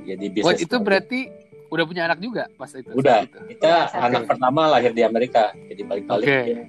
Jadi 0.03 0.25
Wah 0.41 0.53
bisnis. 0.53 0.63
itu 0.63 0.75
berarti 0.77 1.19
udah 1.67 1.83
punya 1.83 2.03
anak 2.05 2.19
juga 2.19 2.47
pas 2.53 2.71
itu? 2.71 2.87
Udah. 2.91 3.23
itu? 3.23 3.39
kita 3.49 3.71
Oke. 3.87 3.99
anak 3.99 4.21
pertama 4.25 4.61
lahir 4.69 4.91
di 4.91 5.03
Amerika. 5.03 5.51
Jadi 5.67 5.81
balik-balik 5.83 6.23
Oke. 6.23 6.39
dia 6.45 6.61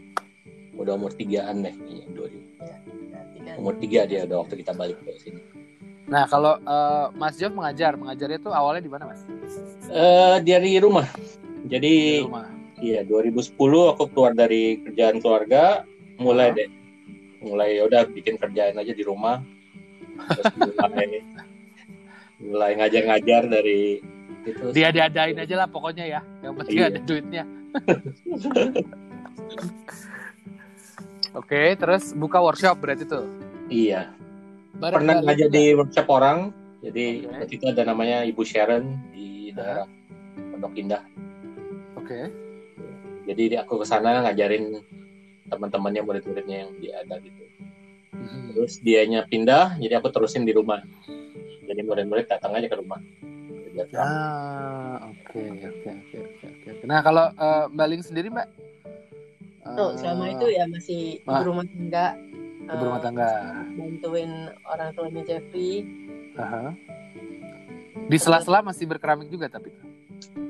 udah 0.74 0.92
umur 0.94 1.12
tigaan 1.12 1.62
deh. 1.62 1.74
Iya, 1.74 2.04
dua 2.08 2.26
ribu- 2.26 2.46
berarti 2.58 3.38
kan 3.40 3.54
umur 3.56 3.74
tiga 3.76 4.00
dia 4.04 4.20
udah 4.24 4.36
waktu 4.42 4.54
kita 4.56 4.72
balik 4.72 4.98
ke 5.00 5.10
sini. 5.18 5.40
Nah 6.08 6.24
kalau 6.24 6.56
eh, 6.56 7.06
Mas 7.12 7.36
Jof 7.36 7.52
mengajar, 7.52 7.94
mengajarnya 7.94 8.38
tuh 8.40 8.50
awalnya 8.50 8.80
di 8.80 8.88
mana 8.88 9.04
Mas? 9.06 9.20
Eh 9.86 10.36
dari 10.40 10.78
rumah. 10.78 11.06
Jadi 11.64 11.94
Di 12.16 12.24
rumah. 12.24 12.46
Iya, 12.78 13.02
2010 13.02 13.58
aku 13.90 14.06
keluar 14.08 14.30
dari 14.32 14.78
kerjaan 14.80 15.18
keluarga, 15.18 15.82
mulai 16.16 16.48
Hah? 16.48 16.56
deh. 16.56 16.68
Mulai 17.40 17.68
ya 17.74 17.82
udah 17.84 18.06
bikin 18.06 18.38
kerjaan 18.38 18.78
aja 18.78 18.94
di 18.94 19.02
rumah. 19.02 19.42
Terus 20.30 20.46
mulai 20.58 21.22
mulai 22.38 22.74
ngajar-ngajar 22.74 23.42
dari 23.46 23.98
itu. 24.44 24.64
Dia 24.72 24.88
diadain 24.88 25.36
aja 25.36 25.54
lah 25.56 25.68
pokoknya 25.68 26.04
ya. 26.08 26.20
Yang 26.40 26.54
penting 26.56 26.76
Iya. 26.76 26.86
ada 26.88 27.00
duitnya. 27.02 27.42
Oke, 31.36 31.76
terus 31.76 32.16
buka 32.16 32.40
workshop 32.40 32.80
berarti 32.80 33.04
tuh. 33.04 33.28
Iya. 33.68 34.10
Bareng 34.78 35.04
Pernah 35.04 35.16
ngajar 35.22 35.48
di 35.50 35.64
workshop 35.76 36.06
orang. 36.08 36.50
Jadi 36.80 37.26
Oke. 37.26 37.34
waktu 37.34 37.54
itu 37.58 37.66
ada 37.68 37.82
namanya 37.84 38.22
Ibu 38.24 38.42
Sharon 38.42 38.84
di 39.12 39.50
daerah 39.52 39.84
Pondok 40.54 40.74
Indah. 40.78 41.02
Oke. 41.98 42.30
Jadi 43.28 43.42
di- 43.52 43.58
aku 43.60 43.76
ke 43.76 43.86
sana 43.86 44.24
ngajarin 44.24 44.78
teman-temannya 45.48 46.00
murid-muridnya 46.00 46.56
yang 46.64 46.70
dia 46.80 47.02
ada 47.02 47.20
gitu. 47.20 47.42
Mhm. 48.14 48.54
Terus 48.54 48.80
dianya 48.80 49.28
pindah, 49.28 49.76
jadi 49.76 50.00
aku 50.00 50.08
terusin 50.08 50.48
di 50.48 50.56
rumah. 50.56 50.80
Jadi 51.78 51.86
murid-murid 51.86 52.26
datang 52.26 52.58
aja 52.58 52.66
ke 52.66 52.74
rumah. 52.74 52.98
Ah, 53.94 54.98
oke, 55.06 55.38
oke, 55.62 55.90
oke, 55.94 56.18
oke. 56.66 56.82
Nah, 56.82 56.98
kalau 56.98 57.30
eh, 57.30 57.64
Mbak 57.70 57.86
Ling 57.86 58.02
sendiri, 58.02 58.26
Mbak? 58.28 58.48
Tuh, 59.78 59.86
Eh, 59.86 59.90
selama 59.94 60.26
itu 60.26 60.46
ya 60.50 60.66
masih 60.66 61.22
Ah. 61.22 61.38
ibu 61.38 61.54
rumah 61.54 61.62
tangga. 61.62 62.06
ibu 62.66 62.82
rumah 62.82 62.98
eh, 62.98 63.04
tangga. 63.06 63.30
bantuin 63.78 64.32
orang 64.66 64.90
tuanya 64.90 65.22
Jeffrey. 65.22 65.86
Aha. 66.34 66.74
Di 68.10 68.18
sela-sela 68.18 68.58
masih 68.58 68.90
berkeramik 68.90 69.30
juga 69.30 69.46
tapi. 69.46 69.70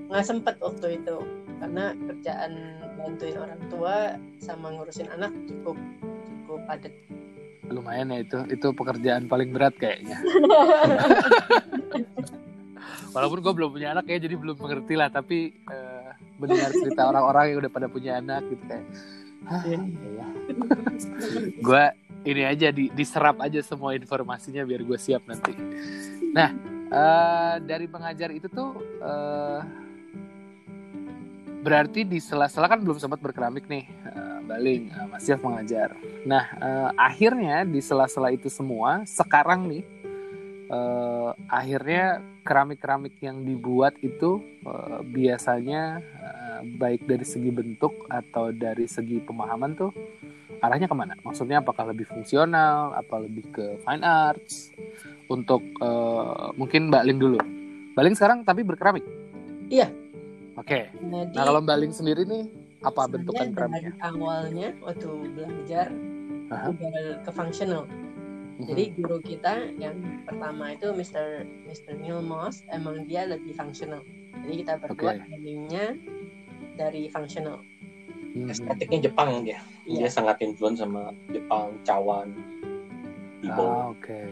nggak 0.09 0.25
sempet 0.25 0.57
waktu 0.57 0.97
itu 0.97 1.17
karena 1.61 1.93
kerjaan 1.93 2.53
bantuin 2.97 3.37
orang 3.37 3.61
tua 3.69 4.17
sama 4.41 4.73
ngurusin 4.73 5.05
anak 5.13 5.29
cukup 5.45 5.77
cukup 6.25 6.65
padat 6.65 6.97
lumayan 7.71 8.13
ya 8.13 8.19
itu 8.25 8.39
itu 8.53 8.67
pekerjaan 8.73 9.29
paling 9.29 9.53
berat 9.53 9.75
kayaknya 9.77 10.17
walaupun 13.15 13.39
gue 13.41 13.53
belum 13.53 13.71
punya 13.73 13.97
anak 13.97 14.05
ya 14.09 14.19
jadi 14.21 14.35
belum 14.37 14.57
mengerti 14.57 14.95
lah 14.97 15.09
tapi 15.09 15.53
eh, 15.55 16.11
mendengar 16.39 16.71
cerita 16.73 17.09
orang-orang 17.09 17.53
yang 17.53 17.59
udah 17.65 17.73
pada 17.73 17.87
punya 17.91 18.21
anak 18.21 18.45
gitu 18.49 18.65
kayak 18.69 18.87
Iya. 19.49 19.81
iya. 19.81 20.27
gue 21.67 21.85
ini 22.29 22.43
aja 22.45 22.69
di, 22.69 22.93
diserap 22.93 23.41
aja 23.41 23.65
semua 23.65 23.97
informasinya 23.97 24.61
biar 24.67 24.85
gue 24.85 24.99
siap 24.99 25.25
nanti 25.25 25.57
nah 26.35 26.53
eh, 26.91 27.55
dari 27.65 27.87
pengajar 27.89 28.29
itu 28.35 28.51
tuh 28.51 28.77
eh, 29.01 29.61
berarti 31.65 32.05
di 32.05 32.19
sela-sela 32.21 32.69
kan 32.69 32.85
belum 32.85 33.01
sempat 33.01 33.23
berkeramik 33.23 33.65
nih 33.71 33.89
eh, 33.89 34.28
baling 34.49 34.88
eh, 34.88 35.07
Mas 35.12 35.23
Jeff 35.28 35.45
mengajar 35.45 35.93
nah 36.25 36.45
eh, 36.57 36.90
akhirnya 36.97 37.69
di 37.69 37.85
sela-sela 37.85 38.33
itu 38.33 38.49
semua 38.49 39.05
sekarang 39.05 39.69
nih 39.69 39.85
eh, 40.73 41.31
akhirnya 41.52 42.25
keramik-keramik 42.49 43.21
yang 43.21 43.45
dibuat 43.45 43.93
itu 44.00 44.40
eh, 44.64 45.00
biasanya 45.05 46.00
eh, 46.00 46.61
baik 46.64 47.05
dari 47.05 47.28
segi 47.28 47.52
bentuk 47.52 48.09
atau 48.09 48.49
dari 48.57 48.88
segi 48.88 49.21
pemahaman 49.21 49.76
tuh 49.76 49.93
arahnya 50.59 50.90
ke 50.90 50.97
mana? 50.97 51.14
Maksudnya 51.23 51.62
apakah 51.62 51.90
lebih 51.90 52.07
fungsional, 52.11 52.95
apa 52.95 53.23
lebih 53.23 53.47
ke 53.55 53.67
fine 53.83 54.02
arts? 54.02 54.75
Untuk 55.28 55.61
eh, 55.62 56.47
mungkin 56.57 56.88
Mbak 56.88 57.05
Ling 57.05 57.19
dulu. 57.21 57.38
Mbak 57.95 58.02
Ling 58.05 58.17
sekarang 58.17 58.38
tapi 58.43 58.64
berkeramik. 58.64 59.05
Iya. 59.69 59.93
Oke. 60.59 60.90
jadi 60.90 61.37
Nah 61.37 61.45
kalau 61.47 61.62
Mbak 61.62 61.78
Ling 61.78 61.95
sendiri 61.95 62.26
nih 62.26 62.45
apa 62.81 63.01
saya 63.05 63.13
bentukan 63.17 63.47
awalnya 64.01 64.69
waktu 64.79 65.09
belajar 65.35 65.87
Aha. 66.49 66.69
udah 66.73 66.99
ke 67.27 67.31
functional 67.31 67.85
Mhm. 68.59 68.67
Jadi 68.67 68.85
guru 68.99 69.19
kita 69.23 69.71
yang 69.79 69.95
pertama 70.27 70.75
itu 70.75 70.91
Mr. 70.91 71.47
Mr. 71.71 71.95
Neil 71.95 72.19
Moss 72.19 72.67
emang 72.75 73.07
dia 73.07 73.23
lebih 73.23 73.55
fungsional. 73.55 74.03
Jadi 74.35 74.67
kita 74.67 74.83
berdua 74.83 75.15
learningnya 75.15 75.95
dari 76.75 77.07
fungsional. 77.07 77.63
Mhm. 78.35 78.51
estetiknya 78.51 79.09
Jepang 79.09 79.47
dia 79.47 79.63
dia 79.87 80.05
Iya. 80.05 80.11
sangat 80.11 80.43
influence 80.45 80.83
sama 80.83 81.15
Jepang 81.33 81.71
cawan 81.81 82.35
Ibo 83.41 83.63
Ah, 83.63 83.95
Oke. 83.95 84.27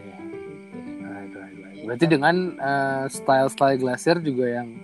Right, 1.01 1.31
right, 1.31 1.55
right. 1.57 1.83
Berarti 1.87 2.05
dengan 2.05 2.35
eh, 2.59 3.05
style-style 3.07 3.79
glacier 3.79 4.19
juga 4.19 4.45
yang 4.59 4.75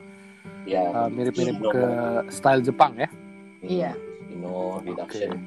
ya 0.63 0.87
eh, 0.87 1.09
mirip-mirip 1.11 1.59
Iya. 1.59 1.67
ke 1.69 1.83
style 2.31 2.63
Jepang 2.63 2.95
ya? 2.95 3.11
Iya. 3.63 3.95
Ino 4.29 4.83
reduction 4.83 5.39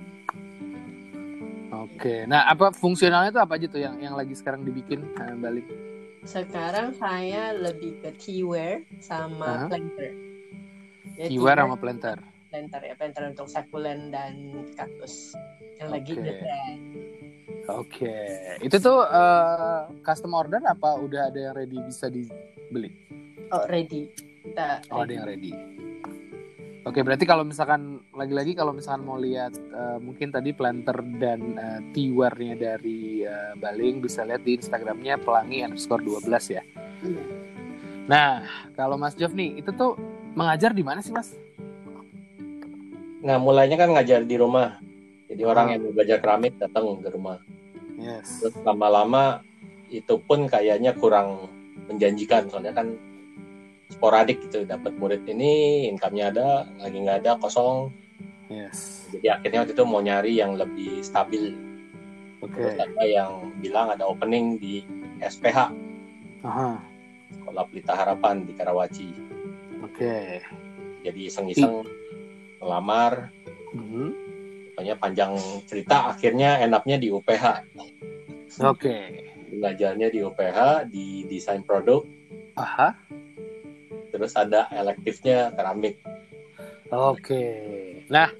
Oke. 1.76 2.24
Nah, 2.24 2.46
apa 2.46 2.72
fungsionalnya 2.72 3.30
itu 3.30 3.40
apa 3.42 3.58
aja 3.58 3.66
tuh 3.68 3.82
yang 3.82 3.98
yang 4.00 4.14
lagi 4.16 4.32
sekarang 4.32 4.64
dibikin 4.64 5.02
eh, 5.18 5.34
Mbak 5.34 5.50
Ling? 5.52 5.68
Sekarang 6.24 6.90
saya 6.94 7.52
lebih 7.52 8.00
ke 8.00 8.10
T-wear 8.16 8.82
sama 8.98 9.66
Aha. 9.66 9.68
planter. 9.68 10.10
Jadi 11.16 11.28
Keyword 11.30 11.58
sama 11.58 11.76
planter. 11.76 12.18
planter 12.46 12.80
ya, 12.82 12.94
planter 12.94 13.22
untuk 13.30 13.46
succulent 13.46 14.10
dan 14.10 14.32
kaktus 14.74 15.36
yang 15.76 15.88
lagi 15.90 16.12
Oke. 16.12 16.22
ngetren. 16.22 16.76
Oke. 17.68 18.16
Itu 18.62 18.76
tuh 18.78 18.98
eh, 19.02 19.80
custom 20.00 20.32
order 20.32 20.62
apa 20.62 20.96
udah 20.96 21.28
ada 21.28 21.38
yang 21.50 21.54
ready 21.54 21.78
bisa 21.82 22.06
dibeli? 22.08 22.90
Oh 23.50 23.62
ready. 23.66 24.10
Kita 24.42 24.86
Oh, 24.90 25.02
ada 25.02 25.12
yang 25.12 25.26
ready. 25.26 25.52
Oke, 26.86 27.02
berarti 27.02 27.26
kalau 27.26 27.42
misalkan 27.42 27.98
lagi-lagi 28.14 28.54
kalau 28.54 28.70
misalkan 28.70 29.02
mau 29.02 29.18
lihat 29.18 29.50
eh, 29.58 29.98
mungkin 29.98 30.30
tadi 30.30 30.54
planter 30.54 30.94
dan 31.18 31.58
uh, 31.58 31.80
T-wear-nya 31.90 32.54
dari 32.54 33.26
eh, 33.26 33.52
Baling 33.58 33.98
bisa 33.98 34.22
lihat 34.22 34.46
di 34.46 34.54
Instagramnya 34.54 35.18
pelangi 35.18 35.66
underscore 35.66 36.06
12 36.06 36.30
ya. 36.54 36.62
Iya. 37.02 37.24
Nah, 38.06 38.46
kalau 38.78 38.94
Mas 38.94 39.18
Jof 39.18 39.34
nih, 39.34 39.58
itu 39.58 39.74
tuh 39.74 39.98
mengajar 40.32 40.70
di 40.70 40.86
mana 40.86 41.02
sih 41.02 41.10
Mas? 41.10 41.34
nah 43.18 43.42
mulainya 43.42 43.74
kan 43.74 43.90
ngajar 43.90 44.22
di 44.22 44.38
rumah 44.38 44.78
jadi 45.26 45.42
orang 45.42 45.66
Ah. 45.66 45.70
yang 45.74 45.82
mau 45.82 45.92
belajar 45.98 46.22
keramik 46.22 46.54
datang 46.62 46.94
ke 47.02 47.10
rumah 47.10 47.42
Yes. 47.98 48.38
terus 48.38 48.54
lama-lama 48.62 49.42
itu 49.90 50.14
pun 50.22 50.46
kayaknya 50.46 50.94
kurang 50.94 51.50
menjanjikan 51.90 52.46
soalnya 52.46 52.70
kan 52.70 52.94
sporadik 53.96 54.44
gitu 54.44 54.62
dapat 54.62 54.92
murid 55.00 55.24
ini 55.24 55.86
income-nya 55.88 56.30
ada 56.30 56.48
lagi 56.78 56.96
nggak 57.00 57.18
ada 57.24 57.32
kosong 57.40 57.90
Yes. 58.46 59.10
jadi 59.10 59.40
akhirnya 59.40 59.66
waktu 59.66 59.74
itu 59.74 59.82
mau 59.82 59.98
nyari 59.98 60.38
yang 60.38 60.54
lebih 60.54 61.02
stabil 61.02 61.50
Oke. 62.38 62.54
terus 62.54 62.78
ada 62.78 63.02
yang 63.02 63.50
bilang 63.58 63.90
ada 63.90 64.06
opening 64.06 64.54
di 64.54 64.86
SPH 65.18 65.74
Aha. 66.46 66.78
Sekolah 67.26 67.66
Pelita 67.66 67.98
Harapan 67.98 68.46
di 68.46 68.54
Karawaci 68.54 69.10
Oke. 69.82 70.38
jadi 71.02 71.20
iseng-iseng 71.26 71.82
melamar 72.62 73.34
Mhm. 73.74 74.14
pokoknya 74.72 74.94
panjang 74.94 75.34
cerita 75.66 76.14
akhirnya 76.14 76.62
enaknya 76.62 77.02
di 77.02 77.10
UPH 77.10 77.66
Oke. 78.62 78.94
belajarnya 79.50 80.06
di 80.06 80.22
UPH 80.22 80.86
di 80.86 81.26
desain 81.26 81.66
produk 81.66 82.06
Aha. 82.54 82.94
Terus 84.10 84.32
ada 84.34 84.70
elektifnya 84.74 85.50
keramik 85.54 86.00
Oke. 86.94 87.44
Nah, 88.06 88.30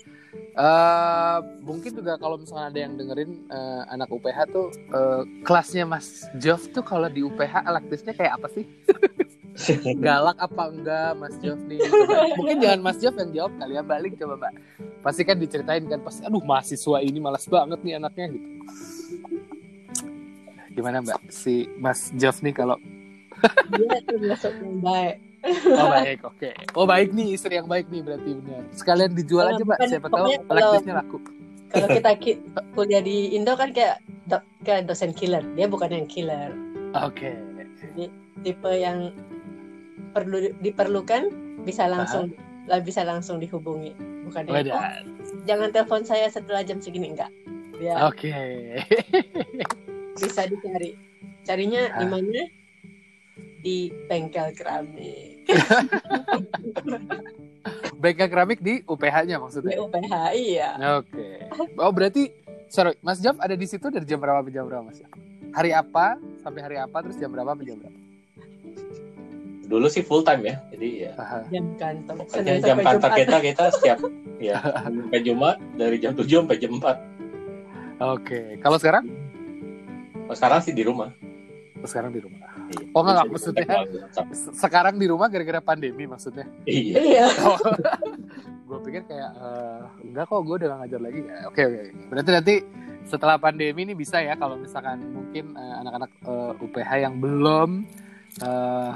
eh 0.56 1.38
mungkin 1.66 1.90
juga 1.90 2.14
kalau 2.16 2.38
misalnya 2.38 2.66
ada 2.70 2.78
yang 2.78 2.94
dengerin 2.94 3.50
eh, 3.50 3.82
anak 3.90 4.08
UPH 4.10 4.38
tuh 4.54 4.70
eh, 4.70 5.22
kelasnya 5.42 5.84
Mas 5.88 6.30
Jof 6.38 6.70
tuh 6.70 6.86
kalau 6.86 7.10
di 7.10 7.26
UPH 7.26 7.66
elektifnya 7.66 8.14
kayak 8.14 8.38
apa 8.38 8.48
sih? 8.54 8.64
Galak 10.04 10.36
apa 10.36 10.62
enggak 10.68 11.10
Mas 11.18 11.34
Jof 11.42 11.58
nih? 11.66 11.80
Coba. 11.80 12.28
Mungkin 12.38 12.56
jangan 12.62 12.80
Mas 12.84 12.98
Jof 13.02 13.16
yang 13.18 13.30
jawab 13.34 13.52
kali 13.58 13.72
ya, 13.74 13.82
balik 13.82 14.12
coba 14.20 14.34
Mbak. 14.38 14.52
Pasti 15.02 15.22
kan 15.26 15.36
diceritain 15.38 15.84
kan 15.90 16.00
pasti 16.02 16.20
aduh 16.22 16.42
mahasiswa 16.44 16.98
ini 17.02 17.18
malas 17.18 17.46
banget 17.50 17.80
nih 17.82 17.98
anaknya 17.98 18.26
gitu. 18.30 18.48
Gimana 20.76 21.02
Mbak 21.02 21.18
si 21.34 21.66
Mas 21.80 22.14
Jof 22.14 22.44
nih 22.44 22.54
kalau 22.54 22.78
Dia 23.68 24.00
termasuk 24.08 24.54
yang 24.64 24.80
baik. 24.80 25.25
Oh 25.80 25.88
baik, 25.90 26.20
oke. 26.26 26.50
Oh 26.74 26.86
baik 26.86 27.14
nih 27.14 27.36
istri 27.38 27.54
yang 27.56 27.68
baik 27.70 27.86
nih 27.88 28.02
berarti 28.02 28.30
benar. 28.42 28.62
Sekalian 28.74 29.12
dijual 29.14 29.54
aja 29.54 29.62
mbak, 29.62 29.78
Bukan, 29.78 29.88
siapa 29.88 30.08
tahu 30.10 30.26
elektifnya 30.50 30.94
laku. 30.98 31.18
Kalau 31.70 31.88
kita 31.98 32.10
ki- 32.18 32.40
kuliah 32.74 33.02
di 33.02 33.16
Indo 33.34 33.52
kan 33.54 33.70
kayak 33.70 34.02
do, 34.26 34.38
kayak 34.66 34.86
dosen 34.86 35.14
killer. 35.14 35.42
Dia 35.54 35.66
bukan 35.66 35.90
yang 35.90 36.06
killer. 36.06 36.50
Oke. 36.94 37.34
Tipe 38.44 38.72
yang 38.72 39.10
perlu 40.12 40.52
diperlukan 40.60 41.28
bisa 41.64 41.88
langsung 41.88 42.32
lah 42.66 42.82
bisa 42.82 43.02
langsung 43.06 43.38
dihubungi. 43.38 43.94
Bukan 44.26 44.42
yang, 44.50 44.74
oh, 44.74 44.82
jangan 45.46 45.70
telepon 45.70 46.02
saya 46.02 46.26
setelah 46.26 46.66
jam 46.66 46.82
segini 46.82 47.14
enggak. 47.14 47.30
Oke. 48.02 48.32
bisa 50.22 50.48
dicari. 50.48 50.96
Carinya 51.46 51.94
di 52.00 52.06
mana? 52.08 52.42
Di 53.62 53.92
bengkel 54.10 54.56
keramik. 54.56 55.35
Bengkel 57.96 58.28
keramik 58.28 58.60
di 58.60 58.82
UPH-nya 58.84 59.36
Di 59.36 59.42
maksudnya. 59.42 59.76
UPH 59.78 60.12
iya. 60.32 60.68
Oke. 60.96 61.48
Oh 61.76 61.90
berarti 61.90 62.30
sorry, 62.66 62.94
Mas 63.00 63.18
Jof 63.18 63.38
ada 63.38 63.52
di 63.52 63.64
situ 63.64 63.88
dari 63.88 64.04
jam 64.04 64.18
berapa 64.18 64.38
sampai 64.38 64.52
jam 64.52 64.64
berapa 64.64 64.84
Mas? 64.84 65.00
Hari 65.50 65.70
apa 65.70 66.14
sampai 66.40 66.60
hari 66.62 66.76
apa 66.76 66.98
terus 67.00 67.16
jam 67.16 67.30
berapa 67.30 67.50
sampai 67.50 67.66
jam 67.66 67.78
berapa? 67.78 67.98
dulu 69.66 69.90
sih 69.90 69.98
full 69.98 70.22
time 70.22 70.46
ya 70.46 70.62
jadi 70.70 70.88
ya 70.94 71.12
Aha. 71.18 71.42
Jam 71.50 71.74
kantor. 71.74 72.14
pokoknya 72.22 72.38
Senin 72.38 72.62
jam 72.62 72.70
sampai 72.70 72.84
kantor 72.86 73.02
Jumat. 73.02 73.18
kita 73.18 73.36
kita 73.42 73.64
setiap 73.74 73.98
ya 74.38 74.56
sampai 74.86 75.20
Jumat 75.20 75.56
dari 75.74 75.96
jam 75.98 76.12
7 76.14 76.22
sampai 76.22 76.56
jam 76.56 76.72
4 76.78 76.86
Oke. 78.14 78.40
Kalau 78.62 78.78
sekarang? 78.78 79.04
oh, 80.22 80.36
sekarang 80.38 80.62
sih 80.62 80.70
di 80.70 80.86
rumah 80.86 81.10
Oh, 81.76 81.84
sekarang 81.84 82.08
di 82.08 82.22
rumah. 82.22 82.46
Oh, 82.90 83.00
enggak, 83.00 83.26
maksudnya- 83.28 83.86
Sekarang 84.62 84.96
di 84.96 85.06
rumah 85.06 85.26
gara-gara 85.26 85.60
pandemi 85.60 86.04
maksudnya. 86.04 86.46
iya 86.64 86.96
Iya. 86.96 87.26
Oh. 87.46 87.58
gue 88.66 88.78
pikir 88.82 89.02
kayak 89.04 89.30
eh, 89.32 89.80
enggak 90.04 90.26
kok 90.26 90.42
gue 90.42 90.56
udah 90.56 90.68
gak 90.68 90.78
ngajar 90.82 91.00
lagi 91.00 91.20
ya. 91.22 91.36
Oke 91.46 91.62
oke. 91.62 91.80
Berarti 92.08 92.30
nanti 92.30 92.54
setelah 93.04 93.36
pandemi 93.36 93.80
ini 93.80 93.94
bisa 93.94 94.18
ya 94.18 94.34
kalau 94.34 94.56
misalkan 94.56 94.98
mungkin 95.06 95.54
eh, 95.54 95.74
anak-anak 95.78 96.10
eh, 96.20 96.52
UPH 96.58 96.90
yang 96.98 97.14
belum 97.16 97.86
eh 98.36 98.94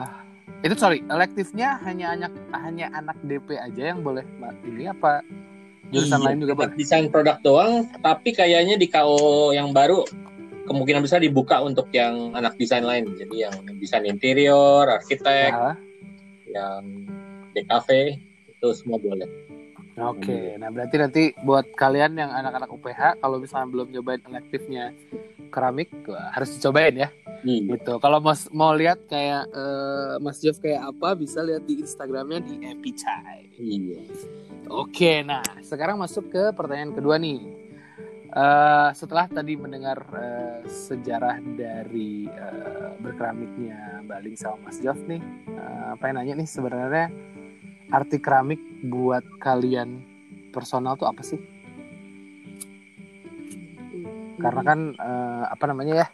itu 0.60 0.74
sorry 0.74 1.00
elektifnya 1.06 1.78
hanya 1.80 2.10
anak 2.10 2.32
hanya 2.52 2.90
anak 2.90 3.14
DP 3.22 3.54
aja 3.54 3.82
yang 3.86 4.02
boleh 4.02 4.26
ini 4.62 4.84
apa 4.84 5.22
jurusan 5.88 6.18
Iya, 6.18 6.26
lain 6.26 6.38
juga 6.40 6.54
boleh. 6.56 6.74
desain 6.74 7.06
produk 7.06 7.38
doang 7.40 7.72
tapi 7.96 8.30
kayaknya 8.30 8.74
di 8.74 8.84
KO 8.84 9.16
yang 9.50 9.70
baru 9.70 10.02
kemungkinan 10.70 11.02
besar 11.02 11.18
dibuka 11.18 11.58
untuk 11.58 11.90
yang 11.90 12.30
anak 12.38 12.54
desain 12.54 12.86
lain 12.86 13.10
jadi 13.18 13.50
yang 13.50 13.54
desain 13.82 14.06
interior 14.06 14.86
arsitek 14.86 15.50
Ah, 15.50 15.74
yang 16.46 16.82
DKV 17.50 17.88
itu 18.46 18.68
semua 18.78 19.02
boleh. 19.02 19.26
Oke, 20.00 20.56
nah 20.56 20.72
berarti 20.72 20.96
nanti 20.96 21.22
buat 21.44 21.66
kalian 21.76 22.16
yang 22.16 22.30
anak-anak 22.32 22.70
UPH 22.72 23.20
kalau 23.20 23.36
misalnya 23.36 23.68
belum 23.68 23.88
nyobain 23.92 24.22
elektifnya 24.24 24.96
keramik 25.52 25.90
harus 26.32 26.56
dicobain 26.56 26.94
ya. 26.94 27.08
Iya. 27.44 27.76
Gitu. 27.76 27.92
Kalau 28.00 28.22
mas 28.22 28.48
mau 28.54 28.72
lihat 28.72 29.04
kayak 29.10 29.50
eh, 29.50 30.14
Mas 30.22 30.40
Jeff 30.40 30.56
kayak 30.62 30.94
apa 30.94 31.18
bisa 31.18 31.44
lihat 31.44 31.66
di 31.68 31.84
Instagramnya 31.84 32.40
di 32.40 32.54
Epicai. 32.64 33.50
Iya. 33.60 34.00
Oke, 34.70 35.26
nah 35.26 35.42
sekarang 35.60 35.98
masuk 35.98 36.30
ke 36.30 36.54
pertanyaan 36.54 36.94
kedua 36.94 37.18
nih. 37.18 37.59
Eh, 38.30 38.88
setelah 38.94 39.26
tadi 39.26 39.58
mendengar 39.58 40.06
eh, 40.14 40.62
sejarah 40.70 41.42
dari 41.58 42.30
eh, 42.30 42.94
berkeramiknya 43.02 44.06
Mbak 44.06 44.20
Ling 44.22 44.38
sama 44.38 44.70
Mas 44.70 44.78
Jof 44.78 45.02
nih, 45.10 45.18
eh, 45.50 45.92
pengen 45.98 46.22
nanya 46.22 46.38
nih 46.38 46.46
sebenarnya 46.46 47.10
arti 47.90 48.22
keramik 48.22 48.62
buat 48.86 49.26
kalian 49.42 50.06
personal 50.54 50.94
tuh 50.94 51.10
apa 51.10 51.26
sih? 51.26 51.42
Karena 54.38 54.62
kan 54.62 54.94
eh, 54.94 55.44
apa 55.50 55.64
namanya 55.66 56.06
ya? 56.06 56.08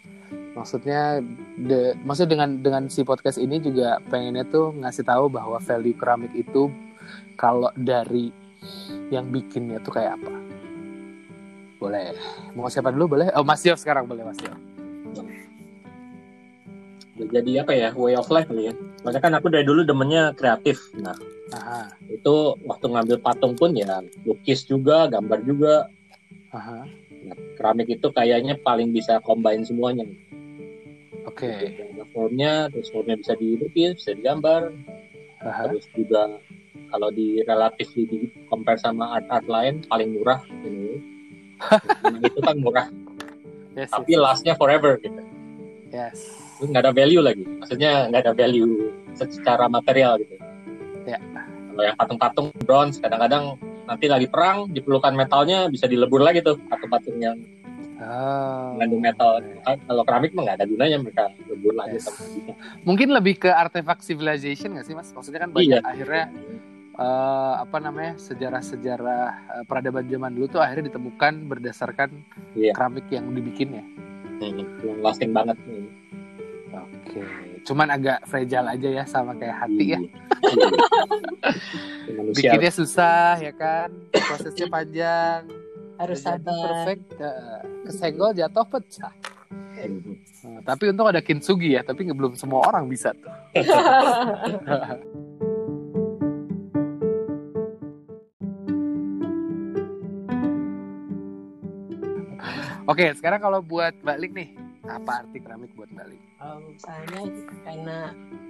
Maksudnya, 0.56 1.20
de, 1.60 2.00
maksudnya 2.00 2.32
dengan 2.32 2.50
dengan 2.64 2.82
si 2.88 3.04
podcast 3.04 3.36
ini 3.36 3.60
juga 3.60 4.00
pengennya 4.08 4.48
tuh 4.48 4.72
ngasih 4.72 5.04
tahu 5.04 5.28
bahwa 5.28 5.60
value 5.60 5.92
keramik 5.92 6.32
itu 6.32 6.72
kalau 7.36 7.68
dari 7.76 8.32
yang 9.12 9.28
bikinnya 9.28 9.84
tuh 9.84 10.00
kayak 10.00 10.16
apa? 10.16 10.45
Boleh. 11.76 12.16
Mau 12.56 12.68
siapa 12.72 12.88
dulu 12.88 13.16
boleh? 13.18 13.28
Oh, 13.36 13.44
Mas 13.44 13.60
Yof 13.64 13.76
sekarang 13.80 14.08
boleh 14.08 14.24
Mas 14.24 14.40
Yof. 14.40 14.56
Udah 17.16 17.40
jadi 17.40 17.64
apa 17.64 17.72
ya 17.72 17.88
way 17.96 18.12
of 18.12 18.28
life 18.28 18.44
kali 18.44 18.68
ya. 18.68 18.74
Makanya 19.00 19.22
kan 19.24 19.32
aku 19.40 19.48
dari 19.48 19.64
dulu 19.64 19.80
demennya 19.88 20.36
kreatif. 20.36 20.92
Nah 21.00 21.16
Aha, 21.54 21.94
itu 22.10 22.58
waktu 22.66 22.90
ngambil 22.90 23.16
patung 23.22 23.54
pun 23.56 23.72
ya 23.72 24.02
lukis 24.26 24.66
juga, 24.68 25.06
gambar 25.08 25.40
juga. 25.46 25.74
aha. 26.52 26.84
Nah, 27.26 27.38
keramik 27.58 27.90
itu 27.90 28.06
kayaknya 28.14 28.54
paling 28.62 28.90
bisa 28.94 29.18
combine 29.22 29.62
semuanya. 29.66 30.06
Oke. 31.26 31.50
Ada 31.74 32.04
formnya, 32.14 32.70
terus 32.70 32.90
formnya 32.94 33.18
bisa 33.18 33.34
dilukis, 33.34 33.98
bisa 33.98 34.14
digambar, 34.14 34.70
Aha. 35.42 35.70
terus 35.70 35.86
juga 35.94 36.38
kalau 36.90 37.10
di 37.10 37.42
relatif 37.42 37.90
di 37.94 38.30
compare 38.46 38.78
sama 38.78 39.18
art-art 39.18 39.46
lain 39.50 39.82
paling 39.90 40.14
murah 40.18 40.38
ini. 40.62 41.15
Itu 42.20 42.40
kan 42.40 42.56
murah, 42.58 42.86
Yes, 43.72 43.92
tapi 43.92 44.16
lastnya 44.16 44.56
forever 44.56 44.96
gitu. 44.98 45.20
yes. 45.90 46.32
Terus 46.56 46.68
nggak 46.72 46.82
ada 46.82 46.92
value 46.92 47.20
lagi, 47.20 47.44
maksudnya 47.44 48.08
nggak 48.08 48.20
ada 48.24 48.32
value 48.32 48.88
secara 49.14 49.68
material 49.68 50.16
gitu. 50.18 50.36
Ya. 51.04 51.20
Kalau 51.70 51.82
yang 51.82 51.96
patung-patung 51.96 52.48
bronze 52.64 52.96
kadang-kadang 52.96 53.56
nanti 53.84 54.08
lagi 54.08 54.26
perang 54.26 54.66
diperlukan 54.68 55.12
metalnya 55.12 55.68
bisa 55.68 55.84
dilebur 55.84 56.18
lagi 56.18 56.40
tuh 56.40 56.56
patung-patung 56.66 57.20
yang 57.20 57.36
Oh. 57.96 58.76
mengandung 58.76 59.00
metal. 59.00 59.40
Kan 59.64 59.80
Kalau 59.80 60.04
keramik 60.04 60.36
mah 60.36 60.42
nggak 60.44 60.56
ada 60.60 60.66
gunanya 60.68 61.00
mereka 61.00 61.32
lebur 61.48 61.72
lagi 61.72 61.96
Yes. 61.96 62.04
sama. 62.04 62.52
Mungkin 62.84 63.08
lebih 63.08 63.40
ke 63.40 63.48
artefak 63.48 64.04
civilization 64.04 64.76
nggak 64.76 64.84
sih 64.84 64.92
Mas? 64.92 65.08
Maksudnya 65.16 65.40
kan 65.40 65.50
banyak 65.52 65.80
Iya. 65.80 65.80
akhirnya 65.80 66.24
eh, 66.96 67.54
apa 67.58 67.76
namanya 67.78 68.16
sejarah-sejarah 68.16 69.24
eh, 69.52 69.64
peradaban 69.64 70.04
zaman 70.04 70.32
dulu 70.32 70.46
tuh 70.48 70.60
akhirnya 70.60 70.88
ditemukan 70.88 71.46
berdasarkan 71.46 72.10
Iya. 72.52 72.72
keramik 72.72 73.06
yang 73.08 73.28
dibikinnya. 73.30 73.84
Hmm, 74.36 74.60
yang 74.80 75.00
lasting 75.00 75.32
banget. 75.32 75.56
Hmm. 75.62 75.88
Oke. 76.76 77.20
Cuman 77.62 77.88
agak 77.88 78.24
fragile 78.24 78.68
aja 78.68 78.88
ya 78.92 79.04
sama 79.04 79.32
kayak 79.32 79.56
hati 79.58 79.84
ya. 79.92 80.00
Iya. 80.42 80.68
Bikinnya 82.36 82.70
susah 82.70 83.36
ya 83.38 83.52
kan, 83.52 83.90
prosesnya 84.12 84.66
panjang. 84.66 85.42
harus 85.96 86.20
sabar. 86.20 86.84
Perfect. 86.84 87.16
eh, 87.16 87.60
kesenggol 87.82 88.36
jatuh 88.36 88.68
pecah. 88.68 89.12
Hmm. 89.72 90.12
Nah, 90.44 90.60
tapi 90.62 90.88
untung 90.88 91.08
ada 91.08 91.20
kintsugi 91.20 91.72
ya, 91.72 91.80
tapi 91.80 92.04
belum 92.04 92.36
semua 92.36 92.68
orang 92.68 92.84
bisa 92.84 93.16
tuh. 93.16 93.32
Oke, 102.86 103.10
sekarang 103.12 103.42
kalau 103.42 103.58
buat 103.60 103.98
Mbak 104.00 104.18
Lik 104.18 104.32
nih, 104.32 104.48
apa 104.86 105.26
arti 105.26 105.42
keramik 105.42 105.74
buat 105.74 105.90
Mbak 105.90 106.06
Lik? 106.06 106.22
Oh, 106.38 106.62
misalnya 106.62 107.22
karena 107.64 107.98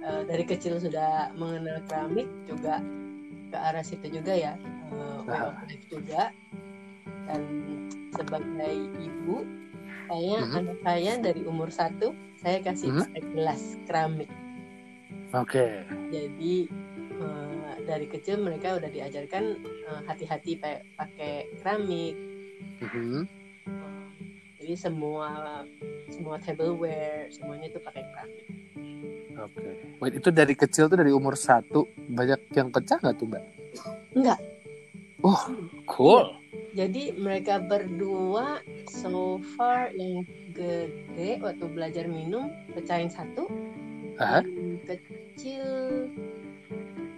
eh, 0.05 0.21
dari 0.29 0.43
kecil 0.45 0.77
sudah 0.77 1.33
mengenal 1.33 1.81
keramik 1.89 2.29
juga 2.45 2.77
ke 3.47 3.57
arah 3.57 3.81
situ 3.81 4.11
juga 4.11 4.35
ya 4.35 4.53
of 4.91 5.25
life 5.63 5.87
juga 5.87 6.29
dan 7.25 7.41
sebagai 8.11 8.73
ibu 8.99 9.47
saya 10.05 10.43
Mhm. 10.43 10.55
anak 10.57 10.77
saya 10.83 11.11
dari 11.17 11.41
umur 11.43 11.71
satu 11.71 12.11
saya 12.37 12.59
kasih 12.59 12.91
Mhm. 12.91 13.01
pakai 13.01 13.23
gelas 13.31 13.61
keramik 13.87 14.29
Oke. 15.31 15.87
jadi 16.11 16.55
eh, 17.17 17.75
dari 17.83 18.05
kecil 18.05 18.43
mereka 18.43 18.75
udah 18.75 18.91
diajarkan 18.91 19.43
eh, 19.63 20.01
hati-hati 20.05 20.59
pa- 20.59 20.83
pakai 20.97 21.55
keramik 21.57 22.19
Mhm. 22.83 23.23
Jadi 24.67 24.83
semua 24.83 25.63
semua 26.11 26.35
tableware 26.43 27.31
semuanya 27.31 27.71
itu 27.71 27.79
pakai 27.79 28.03
keramik 28.03 28.43
Oke. 29.39 29.63
Wait, 30.03 30.13
itu 30.19 30.27
dari 30.27 30.59
kecil 30.59 30.91
tuh 30.91 30.99
dari 30.99 31.15
umur 31.15 31.39
satu 31.39 31.87
banyak 31.95 32.51
yang 32.51 32.67
pecah 32.67 32.99
nggak 32.99 33.15
tuh 33.15 33.31
Mbak? 33.31 33.43
Enggak. 34.11 34.39
Oh, 35.23 35.39
cool. 35.87 36.35
Jadi 36.75 37.15
mereka 37.15 37.63
berdua 37.63 38.59
so 38.91 39.39
far 39.55 39.87
yang 39.95 40.27
gede 40.51 41.39
waktu 41.39 41.63
belajar 41.71 42.03
minum 42.11 42.51
pecahin 42.75 43.07
satu, 43.07 43.47
Hah? 44.19 44.43
yang 44.43 44.83
kecil 44.83 45.63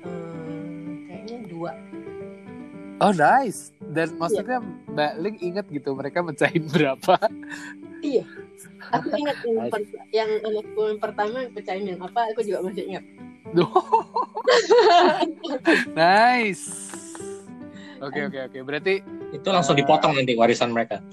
eh, 0.05 0.85
kayaknya 1.09 1.37
dua. 1.49 1.73
Oh 3.01 3.09
nice. 3.09 3.73
Dan 3.89 4.13
maksudnya 4.15 4.61
Mbak 4.87 5.13
Ling 5.17 5.37
inget 5.41 5.65
gitu 5.67 5.97
mereka 5.97 6.21
mecahin 6.21 6.69
berapa? 6.73 7.17
Iya. 7.99 8.23
Aku 8.89 9.11
ingat 9.11 9.37
yang, 9.43 9.67
per- 9.67 9.91
yang 10.09 10.29
anakku 10.41 10.81
yang 10.87 10.99
pertama 10.99 11.37
pecahin 11.51 11.85
yang 11.89 11.99
apa, 11.99 12.31
aku 12.31 12.41
juga 12.41 12.63
masih 12.63 12.85
ingat. 12.87 13.03
nice. 15.97 16.93
Oke 17.99 18.29
oke 18.29 18.39
oke. 18.45 18.59
Berarti 18.63 18.93
itu 19.29 19.47
langsung 19.49 19.75
Eh. 19.75 19.83
dipotong 19.83 20.15
nanti 20.15 20.33
warisan 20.33 20.71
mereka. 20.71 21.01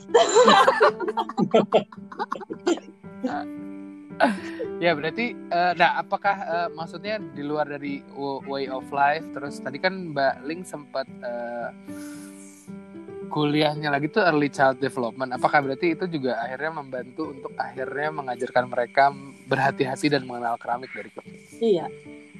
ya 4.76 4.92
berarti 4.92 5.32
eh, 5.32 5.72
nah 5.76 5.96
apakah 5.96 6.36
eh, 6.38 6.68
maksudnya 6.72 7.20
di 7.20 7.42
luar 7.44 7.68
dari 7.68 8.00
way 8.46 8.68
of 8.68 8.84
life 8.88 9.24
terus 9.32 9.60
tadi 9.60 9.76
kan 9.76 10.12
Mbak 10.12 10.34
Ling 10.44 10.62
sempat 10.64 11.04
eh, 11.20 11.68
kuliahnya 13.30 13.88
lagi 13.92 14.08
tuh 14.08 14.22
early 14.24 14.50
child 14.50 14.78
development. 14.78 15.34
Apakah 15.34 15.62
berarti 15.62 15.94
itu 15.94 16.04
juga 16.08 16.38
akhirnya 16.40 16.82
membantu 16.82 17.32
untuk 17.32 17.52
akhirnya 17.58 18.10
mengajarkan 18.14 18.64
mereka 18.70 19.14
berhati-hati 19.46 20.06
dan 20.12 20.24
mengenal 20.24 20.56
keramik 20.60 20.90
dari 20.94 21.10
kecil? 21.12 21.34
Iya. 21.60 21.86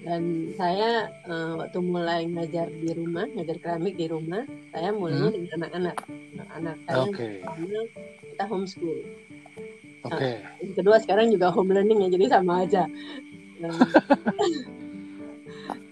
Dan 0.06 0.54
saya 0.54 1.10
eh, 1.26 1.52
waktu 1.58 1.78
mulai 1.82 2.30
ngajar 2.30 2.70
di 2.70 2.94
rumah, 2.94 3.26
ngajar 3.34 3.56
keramik 3.58 3.98
di 3.98 4.06
rumah, 4.06 4.46
saya 4.70 4.94
mulainya 4.94 5.34
dengan 5.34 5.50
anak-anak. 5.58 5.96
Anak-anak 6.06 6.76
saya 6.86 7.02
Oke. 7.02 7.28
pertama 7.42 7.80
kita 8.22 8.44
homeschool. 8.46 8.98
Oke. 10.06 10.30
Yang 10.62 10.74
kedua 10.78 10.96
sekarang 11.02 11.26
juga 11.34 11.50
home 11.50 11.74
learning 11.74 12.06
ya, 12.06 12.08
jadi 12.14 12.26
sama 12.38 12.62
aja. 12.62 12.86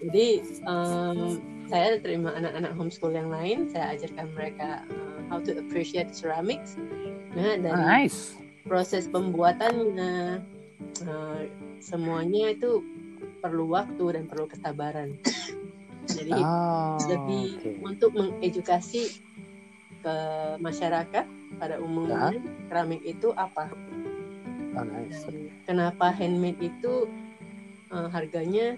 Jadi 0.05 0.27
em, 0.69 1.19
saya 1.65 1.97
terima 1.99 2.33
anak-anak 2.33 2.71
homeschool 2.77 3.13
yang 3.13 3.29
lain, 3.29 3.69
saya 3.69 3.97
ajarkan 3.97 4.27
mereka 4.33 4.85
eh, 4.89 5.19
how 5.29 5.41
to 5.41 5.57
appreciate 5.57 6.13
ceramics. 6.13 6.77
Nah, 7.35 7.57
dari 7.59 7.75
Nice. 8.07 8.37
proses 8.63 9.09
pembuatannya 9.09 10.41
eh, 11.03 11.41
semuanya 11.81 12.53
itu 12.53 12.81
perlu 13.41 13.69
waktu 13.69 14.05
dan 14.17 14.23
perlu 14.25 14.45
kesabaran. 14.45 15.17
Jadi 16.15 16.31
Oh, 16.37 17.01
lebih 17.09 17.45
oke. 17.59 17.71
untuk 17.81 18.11
mengedukasi 18.13 19.09
ke 20.05 20.15
masyarakat 20.61 21.25
pada 21.57 21.75
umumnya 21.81 22.29
keramik 22.69 23.01
itu 23.01 23.33
apa 23.33 23.73
Oh, 24.75 24.83
nice. 24.83 25.23
dan 25.23 25.35
kenapa 25.65 26.11
handmade 26.13 26.59
itu 26.61 27.09
eh, 27.89 28.07
harganya 28.13 28.77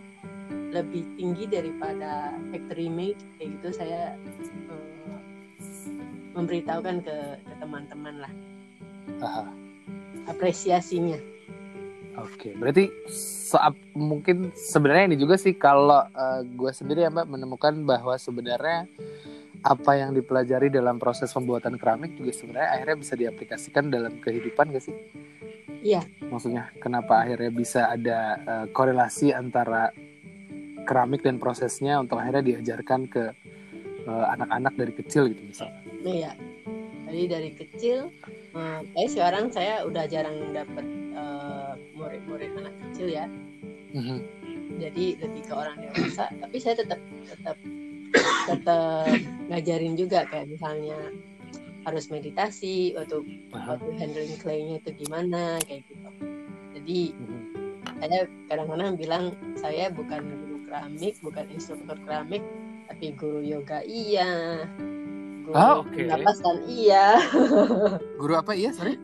lebih 0.72 1.04
tinggi 1.16 1.46
daripada 1.48 2.36
factory 2.52 2.88
made 2.88 3.20
kayak 3.38 3.58
gitu 3.60 3.70
saya 3.76 4.16
eh, 4.70 5.20
memberitahukan 6.38 7.02
ke, 7.02 7.18
ke 7.42 7.54
teman-teman 7.60 8.16
lah 8.22 8.34
Aha. 9.24 9.44
apresiasinya 10.30 11.18
Oke, 12.18 12.50
berarti 12.58 12.90
saat 13.14 13.78
mungkin 13.94 14.50
sebenarnya 14.58 15.14
ini 15.14 15.22
juga 15.22 15.38
sih 15.38 15.54
kalau 15.54 16.02
uh, 16.02 16.42
gue 16.42 16.72
sendiri 16.74 17.06
ya 17.06 17.14
mbak 17.14 17.30
menemukan 17.30 17.78
bahwa 17.86 18.18
sebenarnya 18.18 18.90
apa 19.62 19.92
yang 20.02 20.18
dipelajari 20.18 20.74
dalam 20.74 20.98
proses 20.98 21.30
pembuatan 21.30 21.78
keramik 21.78 22.18
juga 22.18 22.34
sebenarnya 22.34 22.74
akhirnya 22.74 22.98
bisa 22.98 23.14
diaplikasikan 23.14 23.94
dalam 23.94 24.18
kehidupan 24.18 24.74
gak 24.74 24.86
sih? 24.90 24.98
Iya. 25.86 26.02
Maksudnya 26.26 26.74
kenapa 26.82 27.22
akhirnya 27.22 27.54
bisa 27.54 27.94
ada 27.94 28.42
uh, 28.42 28.66
korelasi 28.74 29.30
antara 29.30 29.94
keramik 30.88 31.22
dan 31.22 31.36
prosesnya 31.36 32.00
untuk 32.00 32.18
akhirnya 32.24 32.56
diajarkan 32.56 33.12
ke 33.12 33.36
eh, 34.08 34.26
anak-anak 34.40 34.74
uh, 34.74 34.80
dari 34.80 34.94
kecil 34.96 35.28
gitu 35.28 35.44
misalnya? 35.44 35.82
Iya. 36.08 36.32
Jadi 37.08 37.24
dari 37.32 37.50
kecil, 37.56 38.12
uh, 38.52 38.84
sekarang 39.08 39.48
saya 39.52 39.88
udah 39.88 40.08
jarang 40.12 40.52
dapat 40.52 40.86
uh, 41.16 41.80
murid-murid 41.96 42.52
anak 42.60 42.76
kecil 42.88 43.08
ya. 43.08 43.26
Mm-hmm. 43.96 44.20
Jadi 44.78 45.06
lebih 45.24 45.44
ke 45.48 45.54
orang 45.56 45.80
dewasa, 45.80 46.28
tapi 46.36 46.58
saya 46.60 46.76
tetap 46.84 47.00
tetap 47.24 47.58
tetap 48.48 49.08
ngajarin 49.48 49.96
juga 49.96 50.28
kayak 50.28 50.52
misalnya 50.52 51.00
harus 51.88 52.12
meditasi 52.12 52.92
waktu 53.00 53.24
waktu 53.56 53.90
handling 53.96 54.36
claynya 54.44 54.76
itu 54.84 54.92
gimana 55.08 55.56
kayak 55.64 55.88
gitu. 55.88 56.12
Jadi 56.76 57.00
mm-hmm. 57.16 57.42
saya 58.04 58.20
kadang-kadang 58.52 59.00
bilang 59.00 59.24
saya 59.56 59.88
bukan 59.96 60.47
keramik, 60.68 61.16
bukan 61.24 61.48
instruktur 61.48 61.96
keramik, 62.04 62.44
tapi 62.92 63.16
guru 63.16 63.40
yoga 63.40 63.80
iya, 63.88 64.68
guru 65.48 65.56
oh, 65.56 65.88
okay. 65.88 66.04
pernapasan 66.04 66.68
iya. 66.68 67.16
guru 68.20 68.34
apa 68.36 68.52
iya 68.52 68.76
sorry? 68.76 69.00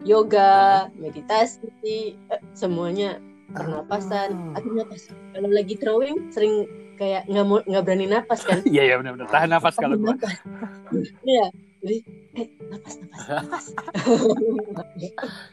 yoga, 0.00 0.88
meditasi, 0.96 2.16
eh, 2.16 2.40
semuanya 2.56 3.20
pernapasan. 3.52 4.54
Aku 4.56 4.72
napas. 4.72 5.10
Kalau 5.34 5.48
lagi 5.50 5.74
drawing 5.76 6.30
sering 6.32 6.64
kayak 6.96 7.24
nggak 7.28 7.44
mau 7.44 7.58
nggak 7.64 7.82
berani 7.84 8.06
napas 8.08 8.44
kan? 8.44 8.60
Iya 8.72 8.82
iya 8.92 8.94
benar-benar 9.00 9.28
tahan 9.28 9.50
napas 9.52 9.74
kalau 9.76 9.96
gue. 9.98 10.14
Iya. 11.24 11.46
Jadi 11.80 11.96
eh 12.40 12.48
napas 12.72 12.94
napas 12.96 13.24
napas. 13.36 13.66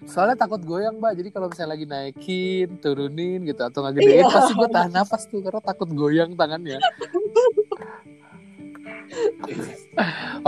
Soalnya 0.07 0.37
takut 0.39 0.63
goyang 0.63 0.97
mbak. 1.03 1.19
Jadi 1.19 1.29
kalau 1.35 1.51
misalnya 1.51 1.75
lagi 1.75 1.85
naikin, 1.85 2.79
turunin 2.79 3.43
gitu 3.43 3.61
atau 3.61 3.83
nggak 3.83 3.95
gedein 3.99 4.23
iya. 4.23 4.31
pasti 4.31 4.53
gue 4.55 4.69
tahan 4.71 4.91
napas 4.95 5.23
tuh 5.27 5.39
karena 5.43 5.61
takut 5.61 5.89
goyang 5.91 6.31
tangannya. 6.39 6.79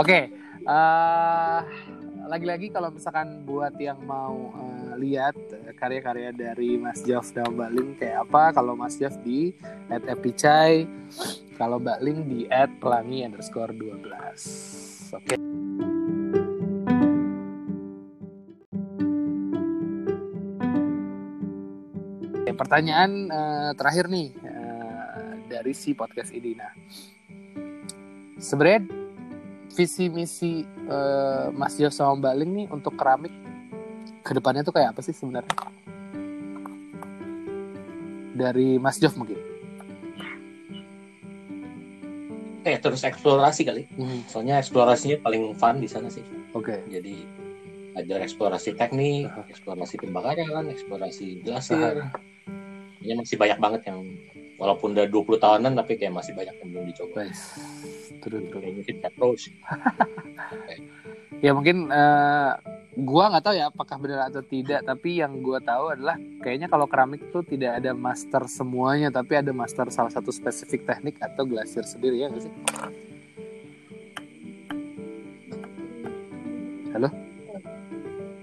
okay. 0.00 0.22
Uh, 0.60 1.64
lagi-lagi 2.30 2.70
kalau 2.70 2.94
misalkan 2.94 3.42
buat 3.42 3.74
yang 3.82 3.98
mau 4.06 4.54
uh, 4.54 4.94
lihat 4.94 5.34
karya-karya 5.74 6.30
dari 6.30 6.78
Mas 6.78 7.02
Jeff 7.02 7.26
dan 7.34 7.58
Mbak 7.58 7.70
Ling 7.74 7.90
kayak 7.98 8.30
apa 8.30 8.54
kalau 8.54 8.78
Mas 8.78 8.94
Jeff 8.94 9.18
di 9.26 9.50
at 9.90 10.06
epicai 10.06 10.86
kalau 11.58 11.82
Mbak 11.82 11.98
Ling 12.06 12.20
di 12.30 12.40
at 12.46 12.70
pelangi 12.78 13.26
underscore 13.26 13.74
12 13.74 14.06
oke 15.10 15.26
okay. 15.26 15.89
Pertanyaan 22.54 23.10
uh, 23.30 23.70
terakhir 23.74 24.08
nih 24.10 24.34
uh, 24.44 25.34
dari 25.50 25.72
si 25.74 25.94
podcast 25.94 26.30
ini 26.34 26.54
nah 26.56 26.72
sebenarnya 28.40 28.86
visi 29.74 30.10
misi 30.10 30.66
uh, 30.90 31.52
Mas 31.54 31.78
Jos 31.78 31.94
sama 31.94 32.18
Mbak 32.18 32.34
Ling 32.42 32.52
nih 32.52 32.66
untuk 32.72 32.98
keramik 32.98 33.32
ke 34.20 34.32
depannya 34.36 34.62
tuh 34.66 34.74
kayak 34.74 34.96
apa 34.96 35.00
sih 35.00 35.14
sebenarnya? 35.14 35.54
Dari 38.36 38.80
Mas 38.80 39.00
Jof 39.00 39.16
mungkin. 39.16 39.38
Eh 42.64 42.76
terus 42.76 43.04
eksplorasi 43.04 43.62
kali. 43.64 43.88
Hmm. 43.96 44.20
Soalnya 44.28 44.60
eksplorasinya 44.60 45.16
paling 45.24 45.56
fun 45.56 45.80
di 45.80 45.88
sana 45.88 46.12
sih. 46.12 46.24
Oke. 46.52 46.76
Okay. 46.76 47.00
Jadi 47.00 47.14
ada 47.96 48.22
eksplorasi 48.22 48.76
teknik, 48.76 49.28
uh 49.32 49.40
-huh. 49.40 49.50
eksplorasi 49.50 49.94
pembakaran, 49.98 50.68
eksplorasi 50.68 51.42
glasir. 51.42 52.04
Uh 52.04 52.08
-huh. 52.08 52.29
Ya 53.00 53.16
masih 53.16 53.40
banyak 53.40 53.58
banget 53.58 53.80
yang 53.88 54.04
walaupun 54.60 54.92
udah 54.92 55.08
20 55.08 55.40
tahunan 55.40 55.72
tapi 55.72 55.96
kayak 55.96 56.12
masih 56.12 56.36
banyak 56.36 56.52
yang 56.60 56.68
belum 56.68 56.84
dicoba. 56.92 57.24
Terus 58.20 58.44
terus. 58.52 58.72
Mungkin 58.76 58.96
terus. 59.00 59.42
Ya 61.40 61.56
mungkin 61.56 61.88
uh, 61.88 62.52
gua 63.00 63.32
nggak 63.32 63.44
tahu 63.48 63.54
ya 63.56 63.72
apakah 63.72 63.96
benar 63.96 64.28
atau 64.28 64.44
tidak, 64.44 64.84
tapi 64.84 65.24
yang 65.24 65.40
gua 65.40 65.56
tahu 65.56 65.96
adalah 65.96 66.20
kayaknya 66.44 66.68
kalau 66.68 66.84
keramik 66.84 67.24
tuh 67.32 67.40
tidak 67.40 67.80
ada 67.80 67.96
master 67.96 68.44
semuanya, 68.44 69.08
tapi 69.08 69.40
ada 69.40 69.48
master 69.48 69.88
salah 69.88 70.12
satu 70.12 70.28
spesifik 70.28 70.84
teknik 70.84 71.16
atau 71.16 71.48
glasir 71.48 71.80
sendiri 71.88 72.20
ya 72.20 72.28
nggak 72.28 72.44
sih? 72.44 72.52
Halo? 76.92 77.08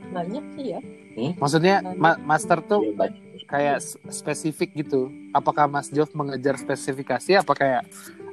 Banyak 0.09 0.43
sih 0.57 0.65
ya. 0.73 0.79
Hmm? 1.13 1.31
Maksudnya 1.37 1.75
ma 1.93 2.17
master 2.17 2.65
tuh 2.65 2.81
ya, 2.97 3.13
kayak 3.47 3.79
spesifik 4.11 4.75
gitu 4.75 5.07
apakah 5.31 5.65
Mas 5.71 5.87
Jov 5.87 6.11
mengejar 6.11 6.59
spesifikasi 6.59 7.39
apa 7.39 7.53
kayak 7.55 7.81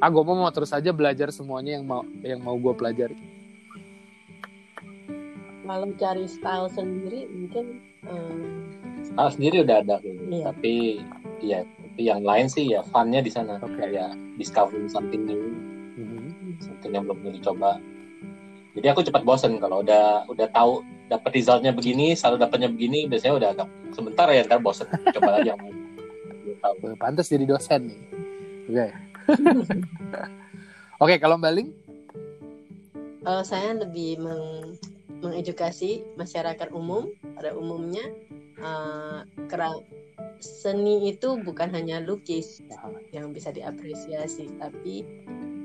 ah 0.03 0.11
gue 0.11 0.23
mau 0.27 0.51
terus 0.51 0.75
aja 0.75 0.91
belajar 0.91 1.31
semuanya 1.31 1.79
yang 1.79 1.87
mau 1.87 2.03
yang 2.21 2.43
mau 2.43 2.59
gue 2.59 2.75
pelajari 2.75 3.17
kalau 5.65 5.89
cari 5.97 6.27
style 6.29 6.69
sendiri 6.69 7.31
mungkin 7.31 7.81
um... 8.11 8.69
style 9.07 9.33
sendiri 9.33 9.57
udah 9.65 9.77
ada 9.81 9.97
gitu. 10.03 10.21
iya. 10.29 10.45
tapi 10.51 10.75
ya 11.41 11.59
tapi 11.63 12.01
yang 12.11 12.27
lain 12.27 12.51
sih 12.51 12.75
ya 12.75 12.83
funnya 12.91 13.23
di 13.23 13.31
sana 13.31 13.63
okay. 13.63 13.95
kayak 13.95 14.19
discovering 14.35 14.91
something 14.91 15.23
new 15.25 15.41
mm-hmm. 15.95 16.59
something 16.59 16.91
yang 16.91 17.07
belum 17.07 17.23
pernah 17.23 17.35
dicoba 17.39 17.71
jadi 18.75 18.91
aku 18.91 19.07
cepat 19.07 19.23
bosen 19.23 19.63
kalau 19.63 19.87
udah 19.87 20.27
udah 20.27 20.47
tahu 20.51 20.83
dapat 21.07 21.31
resultnya 21.39 21.71
begini 21.71 22.19
selalu 22.19 22.43
dapatnya 22.43 22.69
begini 22.75 23.07
biasanya 23.07 23.35
udah 23.39 23.49
agak 23.55 23.69
sebentar 23.95 24.27
ya 24.35 24.43
ntar 24.43 24.59
bosen. 24.59 24.91
Coba 25.15 25.39
lagi 25.39 25.55
yang 25.55 25.61
tahu. 26.59 26.99
Pantas 26.99 27.31
jadi 27.31 27.47
dosen 27.47 27.87
nih. 27.87 28.01
Oke. 28.67 28.75
Okay. 28.75 28.91
oke 31.01 31.09
okay, 31.09 31.17
kalau 31.23 31.41
Baling 31.41 31.73
uh, 33.25 33.43
saya 33.43 33.73
lebih 33.73 34.21
meng 34.21 34.77
mengedukasi 35.25 36.05
masyarakat 36.21 36.69
umum. 36.77 37.09
Pada 37.33 37.57
umumnya 37.57 38.05
uh, 38.61 39.25
seni 40.45 41.09
itu 41.09 41.41
bukan 41.41 41.73
hanya 41.73 42.05
lukis 42.05 42.61
yang 43.17 43.33
bisa 43.33 43.49
diapresiasi 43.49 44.53
tapi 44.61 45.09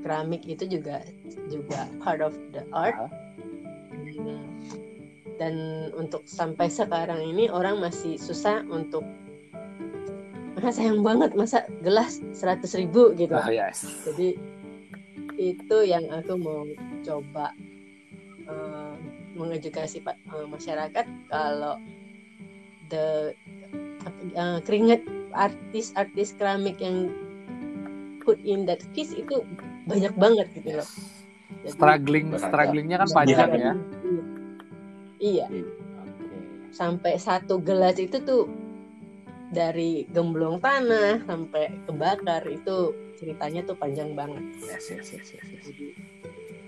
keramik 0.00 0.40
itu 0.48 0.64
juga 0.64 1.04
juga 1.52 1.84
part 2.00 2.24
of 2.24 2.32
the 2.56 2.64
art. 2.72 2.96
Dan 5.40 5.88
untuk 5.96 6.24
sampai 6.28 6.68
sekarang 6.68 7.20
ini 7.24 7.48
orang 7.48 7.80
masih 7.80 8.20
susah 8.20 8.60
untuk 8.68 9.04
masa 10.60 10.84
sayang 10.84 11.00
banget 11.00 11.32
masa 11.32 11.64
gelas 11.80 12.20
seratus 12.36 12.76
ribu? 12.76 13.16
gitu. 13.16 13.32
Oh, 13.32 13.48
yes. 13.48 13.80
jadi 14.04 14.36
itu 15.40 15.76
yang 15.88 16.04
aku 16.12 16.36
mau 16.36 16.68
coba 17.00 17.56
uh, 18.44 18.92
mengedukasi 19.34 20.02
uh, 20.06 20.46
masyarakat 20.50 21.06
kalau 21.30 21.78
the 22.90 23.34
uh, 24.34 24.58
keringet 24.66 25.06
artis-artis 25.30 26.34
keramik 26.34 26.78
yang 26.82 27.10
put 28.26 28.36
in 28.42 28.66
that 28.66 28.82
piece 28.92 29.14
itu 29.14 29.42
banyak 29.86 30.12
banget 30.18 30.46
gitu 30.54 30.82
loh. 30.82 30.88
Jadi, 31.66 31.76
struggling 31.76 32.26
strugglingnya 32.38 32.96
kan 33.02 33.08
panjang 33.10 33.50
ya. 33.58 33.72
Iya. 35.20 35.46
Okay. 35.50 35.62
Sampai 36.70 37.12
satu 37.18 37.58
gelas 37.60 37.98
itu 37.98 38.22
tuh 38.22 38.48
dari 39.50 40.06
gemblong 40.14 40.62
tanah 40.62 41.26
sampai 41.26 41.74
kebakar 41.84 42.46
itu 42.46 42.94
ceritanya 43.18 43.66
tuh 43.66 43.76
panjang 43.76 44.14
banget. 44.14 44.40
Yes, 44.62 44.94
yes, 44.94 45.10
yes, 45.10 45.26
yes, 45.34 45.46
yes. 45.50 45.64
Jadi, 45.66 45.86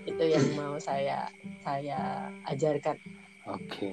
itu 0.03 0.23
yang 0.23 0.45
mau 0.55 0.75
saya 0.79 1.27
saya 1.63 2.29
ajarkan. 2.49 2.97
Oke, 3.43 3.91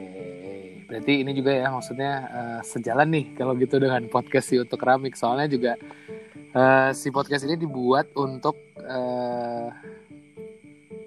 berarti 0.86 1.26
ini 1.26 1.34
juga 1.34 1.50
ya 1.50 1.74
maksudnya 1.74 2.12
uh, 2.30 2.60
sejalan 2.62 3.10
nih 3.10 3.34
kalau 3.34 3.58
gitu 3.58 3.82
dengan 3.82 4.06
podcast 4.06 4.46
si 4.46 4.62
untuk 4.62 4.78
keramik. 4.78 5.18
Soalnya 5.18 5.50
juga 5.50 5.72
uh, 6.54 6.94
si 6.94 7.10
podcast 7.10 7.42
ini 7.50 7.58
dibuat 7.58 8.14
untuk 8.14 8.54
uh, 8.78 9.74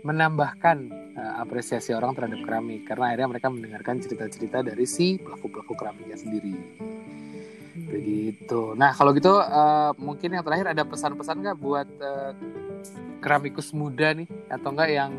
menambahkan 0.03 0.77
uh, 1.15 1.39
apresiasi 1.39 1.95
orang 1.95 2.11
terhadap 2.19 2.43
keramik 2.43 2.83
karena 2.83 3.15
akhirnya 3.15 3.29
mereka 3.31 3.47
mendengarkan 3.47 4.03
cerita-cerita 4.03 4.59
dari 4.59 4.83
si 4.83 5.15
pelaku-pelaku 5.23 5.73
keramiknya 5.79 6.19
sendiri. 6.19 6.51
Begitu. 7.73 8.77
Nah 8.77 8.93
kalau 8.93 9.11
gitu 9.17 9.33
uh, 9.33 9.91
mungkin 9.97 10.37
yang 10.37 10.45
terakhir 10.45 10.77
ada 10.77 10.85
pesan-pesan 10.85 11.41
nggak 11.41 11.57
buat 11.57 11.89
uh, 11.97 12.31
keramikus 13.17 13.73
muda 13.73 14.13
nih 14.13 14.29
atau 14.53 14.69
enggak 14.69 14.89
yang 14.93 15.11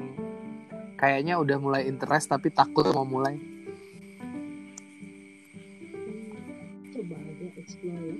kayaknya 0.95 1.35
udah 1.37 1.59
mulai 1.59 1.83
interest 1.90 2.31
tapi 2.31 2.55
takut 2.55 2.87
mau 2.95 3.03
mulai? 3.03 3.35
Hmm. 7.85 8.17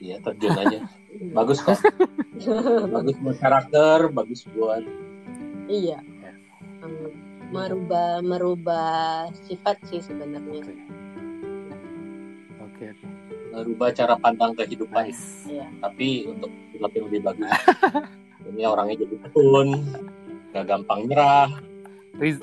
Iya 0.00 0.16
terjun 0.24 0.56
aja. 0.56 0.78
Bagus 1.36 1.60
kok. 1.60 1.78
bagus 2.96 3.16
buat 3.20 3.36
karakter, 3.36 4.08
bagus 4.08 4.48
buat 4.56 4.80
iya. 5.68 6.00
Hmm, 6.80 7.12
merubah 7.52 8.24
merubah 8.24 9.28
sifat 9.44 9.76
sih 9.92 10.00
sebenarnya. 10.00 10.64
Merubah 13.50 13.90
cara 13.90 14.14
pandang 14.14 14.54
kehidupan. 14.54 15.10
Nice. 15.10 15.46
Iya. 15.46 15.66
Tapi 15.82 16.26
untuk 16.30 16.50
yang 16.94 17.06
lebih 17.06 17.20
bagus. 17.26 17.50
Ini 18.50 18.62
orangnya 18.66 18.96
jadi 19.04 19.16
tekun, 19.28 19.68
gak 20.50 20.64
gampang 20.66 21.06
nyerah. 21.06 21.50
Res- 22.16 22.42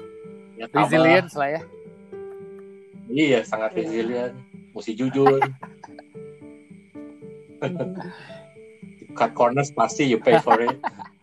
ya. 0.55 0.65
Resilience 0.71 1.33
lah 1.35 1.49
ya. 1.57 1.61
Iya, 3.07 3.39
sangat 3.43 3.71
Iya. 3.73 3.79
resilient. 3.81 4.33
Mesti 4.75 4.91
jujur. 4.93 5.39
Cut 9.17 9.31
corners 9.33 9.73
pasti 9.73 10.05
you 10.05 10.21
pay 10.21 10.37
for 10.37 10.61
it. 10.61 10.77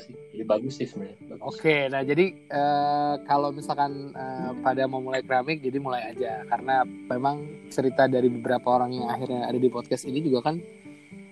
sih. 0.00 0.14
Jadi 0.32 0.44
bagus 0.44 0.78
sih 0.78 0.86
sebenarnya. 0.88 1.16
Oke, 1.42 1.88
nah 1.92 2.00
jadi 2.04 2.32
eh, 2.32 3.14
kalau 3.28 3.52
misalkan 3.52 4.12
eh, 4.12 4.50
pada 4.64 4.88
mau 4.88 5.02
mulai 5.02 5.20
keramik, 5.20 5.60
jadi 5.60 5.76
mulai 5.82 6.14
aja 6.14 6.46
karena 6.48 6.86
memang 6.86 7.68
cerita 7.68 8.08
dari 8.08 8.28
beberapa 8.30 8.78
orang 8.78 8.96
yang 8.96 9.08
akhirnya 9.08 9.48
ada 9.48 9.58
di 9.58 9.68
podcast 9.68 10.08
ini 10.08 10.22
juga 10.22 10.52
kan 10.52 10.62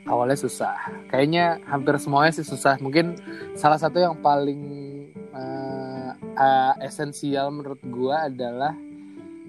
awalnya 0.09 0.37
susah. 0.37 0.77
Kayaknya 1.09 1.61
hampir 1.65 1.97
semuanya 2.03 2.33
sih 2.35 2.47
susah. 2.47 2.77
Mungkin 2.83 3.17
salah 3.57 3.79
satu 3.81 4.01
yang 4.01 4.19
paling 4.21 4.61
eh, 5.15 6.11
eh, 6.19 6.75
esensial 6.85 7.55
menurut 7.55 7.81
gua 7.89 8.29
adalah 8.29 8.77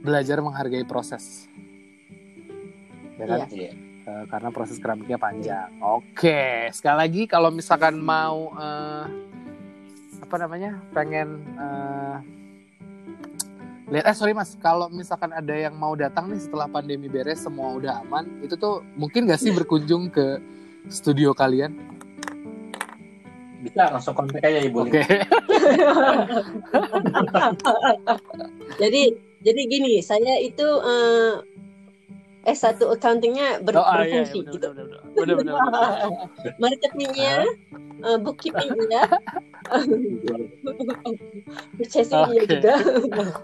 belajar 0.01 0.39
menghargai 0.39 0.85
proses. 0.85 1.49
Ya 3.19 3.25
kan? 3.29 3.49
Iya. 3.53 3.90
Eh, 4.01 4.25
karena 4.33 4.49
proses 4.49 4.81
keramiknya 4.81 5.21
panjang. 5.21 5.69
Oke, 5.77 6.73
sekali 6.73 6.97
lagi 7.05 7.21
kalau 7.29 7.53
misalkan 7.53 8.01
mau 8.01 8.49
eh, 8.57 9.05
apa 10.17 10.35
namanya, 10.41 10.81
pengen 10.89 11.37
eh, 11.53 12.17
lihat, 13.93 14.09
eh 14.09 14.15
sorry 14.17 14.33
mas, 14.33 14.57
kalau 14.57 14.89
misalkan 14.89 15.29
ada 15.29 15.53
yang 15.53 15.77
mau 15.77 15.93
datang 15.93 16.33
nih 16.33 16.41
setelah 16.41 16.65
pandemi 16.65 17.13
beres 17.13 17.45
semua 17.45 17.77
udah 17.77 18.01
aman, 18.01 18.25
itu 18.41 18.57
tuh 18.57 18.81
mungkin 18.97 19.29
gak 19.29 19.37
sih 19.37 19.53
berkunjung 19.53 20.09
ke 20.09 20.41
studio 20.89 21.37
kalian? 21.37 21.77
Bisa 23.61 23.93
langsung 23.93 24.17
kontak 24.17 24.41
aja 24.41 24.65
Ibu. 24.65 24.89
Oke, 24.89 25.05
jadi 28.81 29.13
jadi 29.45 29.61
gini, 29.69 30.01
saya 30.01 30.41
itu 30.41 30.65
eh, 30.65 31.33
S1 32.41 32.81
accountingnya 32.81 33.61
ber 33.61 33.77
oh, 33.77 33.85
ah, 33.85 34.01
iya, 34.01 34.25
iya, 34.25 34.25
berfungsi 34.25 34.37
bener, 34.41 34.53
gitu. 34.57 34.67
bener, 34.73 34.85
bener, 34.89 35.01
bener, 35.13 35.35
bener. 35.37 35.53
Marketingnya, 36.61 37.33
eh, 38.01 38.17
bookkeepingnya, 38.17 39.03
purchasingnya 41.77 42.41
Oke. 42.41 42.49
juga. 42.49 42.73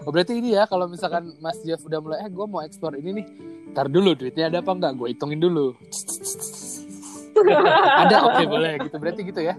Oh, 0.02 0.10
berarti 0.10 0.42
ini 0.42 0.58
ya 0.58 0.66
kalau 0.66 0.90
misalkan 0.90 1.30
Mas 1.38 1.62
Jeff 1.62 1.78
udah 1.86 2.02
mulai, 2.02 2.26
eh 2.26 2.30
gue 2.30 2.46
mau 2.50 2.58
ekspor 2.58 2.98
ini 2.98 3.22
nih, 3.22 3.26
ntar 3.70 3.86
dulu 3.86 4.18
duitnya 4.18 4.50
ada 4.50 4.58
apa 4.66 4.74
enggak? 4.74 4.92
Gue 4.98 5.14
hitungin 5.14 5.38
dulu. 5.38 5.78
ada, 8.02 8.16
oke 8.34 8.42
boleh 8.50 8.82
gitu. 8.82 8.96
Berarti 8.98 9.20
gitu 9.22 9.40
ya. 9.46 9.54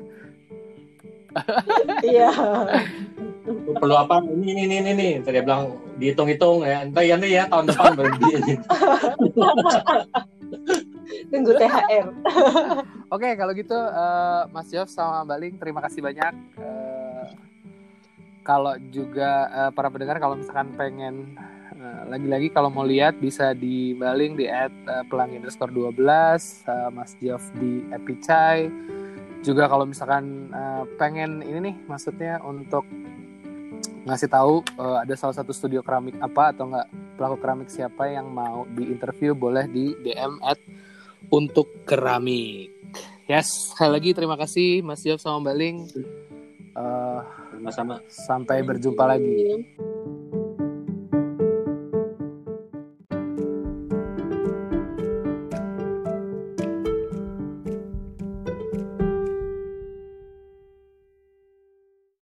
Iya. 2.04 2.30
Lu 3.46 3.74
perlu 3.78 3.96
apa? 3.98 4.22
Ini 4.26 4.46
ini 4.46 4.62
ini 4.66 4.76
ini. 4.82 4.92
ini. 4.94 5.10
Tadi 5.22 5.38
bilang 5.46 5.78
dihitung-hitung 5.98 6.66
ya. 6.66 6.86
Entah 6.86 7.04
ya 7.06 7.16
nanti 7.18 7.38
ya 7.38 7.44
tahun 7.50 7.66
depan 7.70 7.92
baru 7.98 8.10
di 8.18 8.26
Tunggu 11.32 11.52
THR. 11.58 12.08
Oke, 13.10 13.30
kalau 13.34 13.52
gitu 13.58 13.78
eh, 13.78 14.42
Mas 14.54 14.70
Jeff 14.70 14.90
sama 14.90 15.26
Mbak 15.26 15.40
Ling 15.42 15.56
terima 15.58 15.80
kasih 15.82 16.02
banyak. 16.06 16.34
Eh, 16.58 17.26
kalau 18.46 18.74
juga 18.90 19.50
eh, 19.50 19.72
para 19.74 19.90
pendengar 19.94 20.18
kalau 20.18 20.38
misalkan 20.38 20.74
pengen 20.74 21.38
eh, 21.74 22.04
lagi-lagi 22.10 22.50
kalau 22.50 22.70
mau 22.74 22.86
lihat 22.86 23.18
bisa 23.18 23.54
di 23.54 23.94
Mbak 23.98 24.14
Ling 24.18 24.34
di 24.38 24.46
at 24.50 24.72
eh, 24.72 25.04
pelangi 25.10 25.38
underscore 25.42 25.74
12 25.74 25.98
eh, 25.98 26.90
Mas 26.94 27.14
Jeff 27.22 27.44
di 27.58 27.86
Epicai 27.94 28.70
juga 29.46 29.72
kalau 29.72 29.86
misalkan 29.88 30.50
eh, 30.52 30.84
pengen 30.98 31.46
ini 31.46 31.72
nih 31.72 31.76
maksudnya 31.88 32.42
untuk 32.44 32.84
ngasih 34.08 34.30
tahu 34.32 34.66
eh, 34.66 34.98
ada 35.06 35.14
salah 35.14 35.36
satu 35.36 35.54
studio 35.54 35.86
keramik 35.86 36.18
apa 36.20 36.56
atau 36.56 36.74
enggak 36.74 36.88
pelaku 37.20 37.36
keramik 37.44 37.68
siapa 37.68 38.08
yang 38.08 38.32
mau 38.32 38.64
diinterview 38.72 39.36
boleh 39.36 39.68
di 39.68 39.92
DM 40.00 40.40
at 40.40 40.56
untuk 41.28 41.68
keramik. 41.84 42.72
Yes, 43.28 43.76
sekali 43.76 43.92
lagi 44.00 44.10
terima 44.16 44.40
kasih 44.40 44.80
Mas 44.80 45.04
Jeff 45.04 45.20
sama 45.20 45.52
Mbak 45.52 45.56
Ling. 45.60 45.78
Eh, 46.80 47.20
sama-sama. 47.60 48.00
sampai 48.08 48.64
berjumpa 48.64 49.04
lagi. 49.04 49.68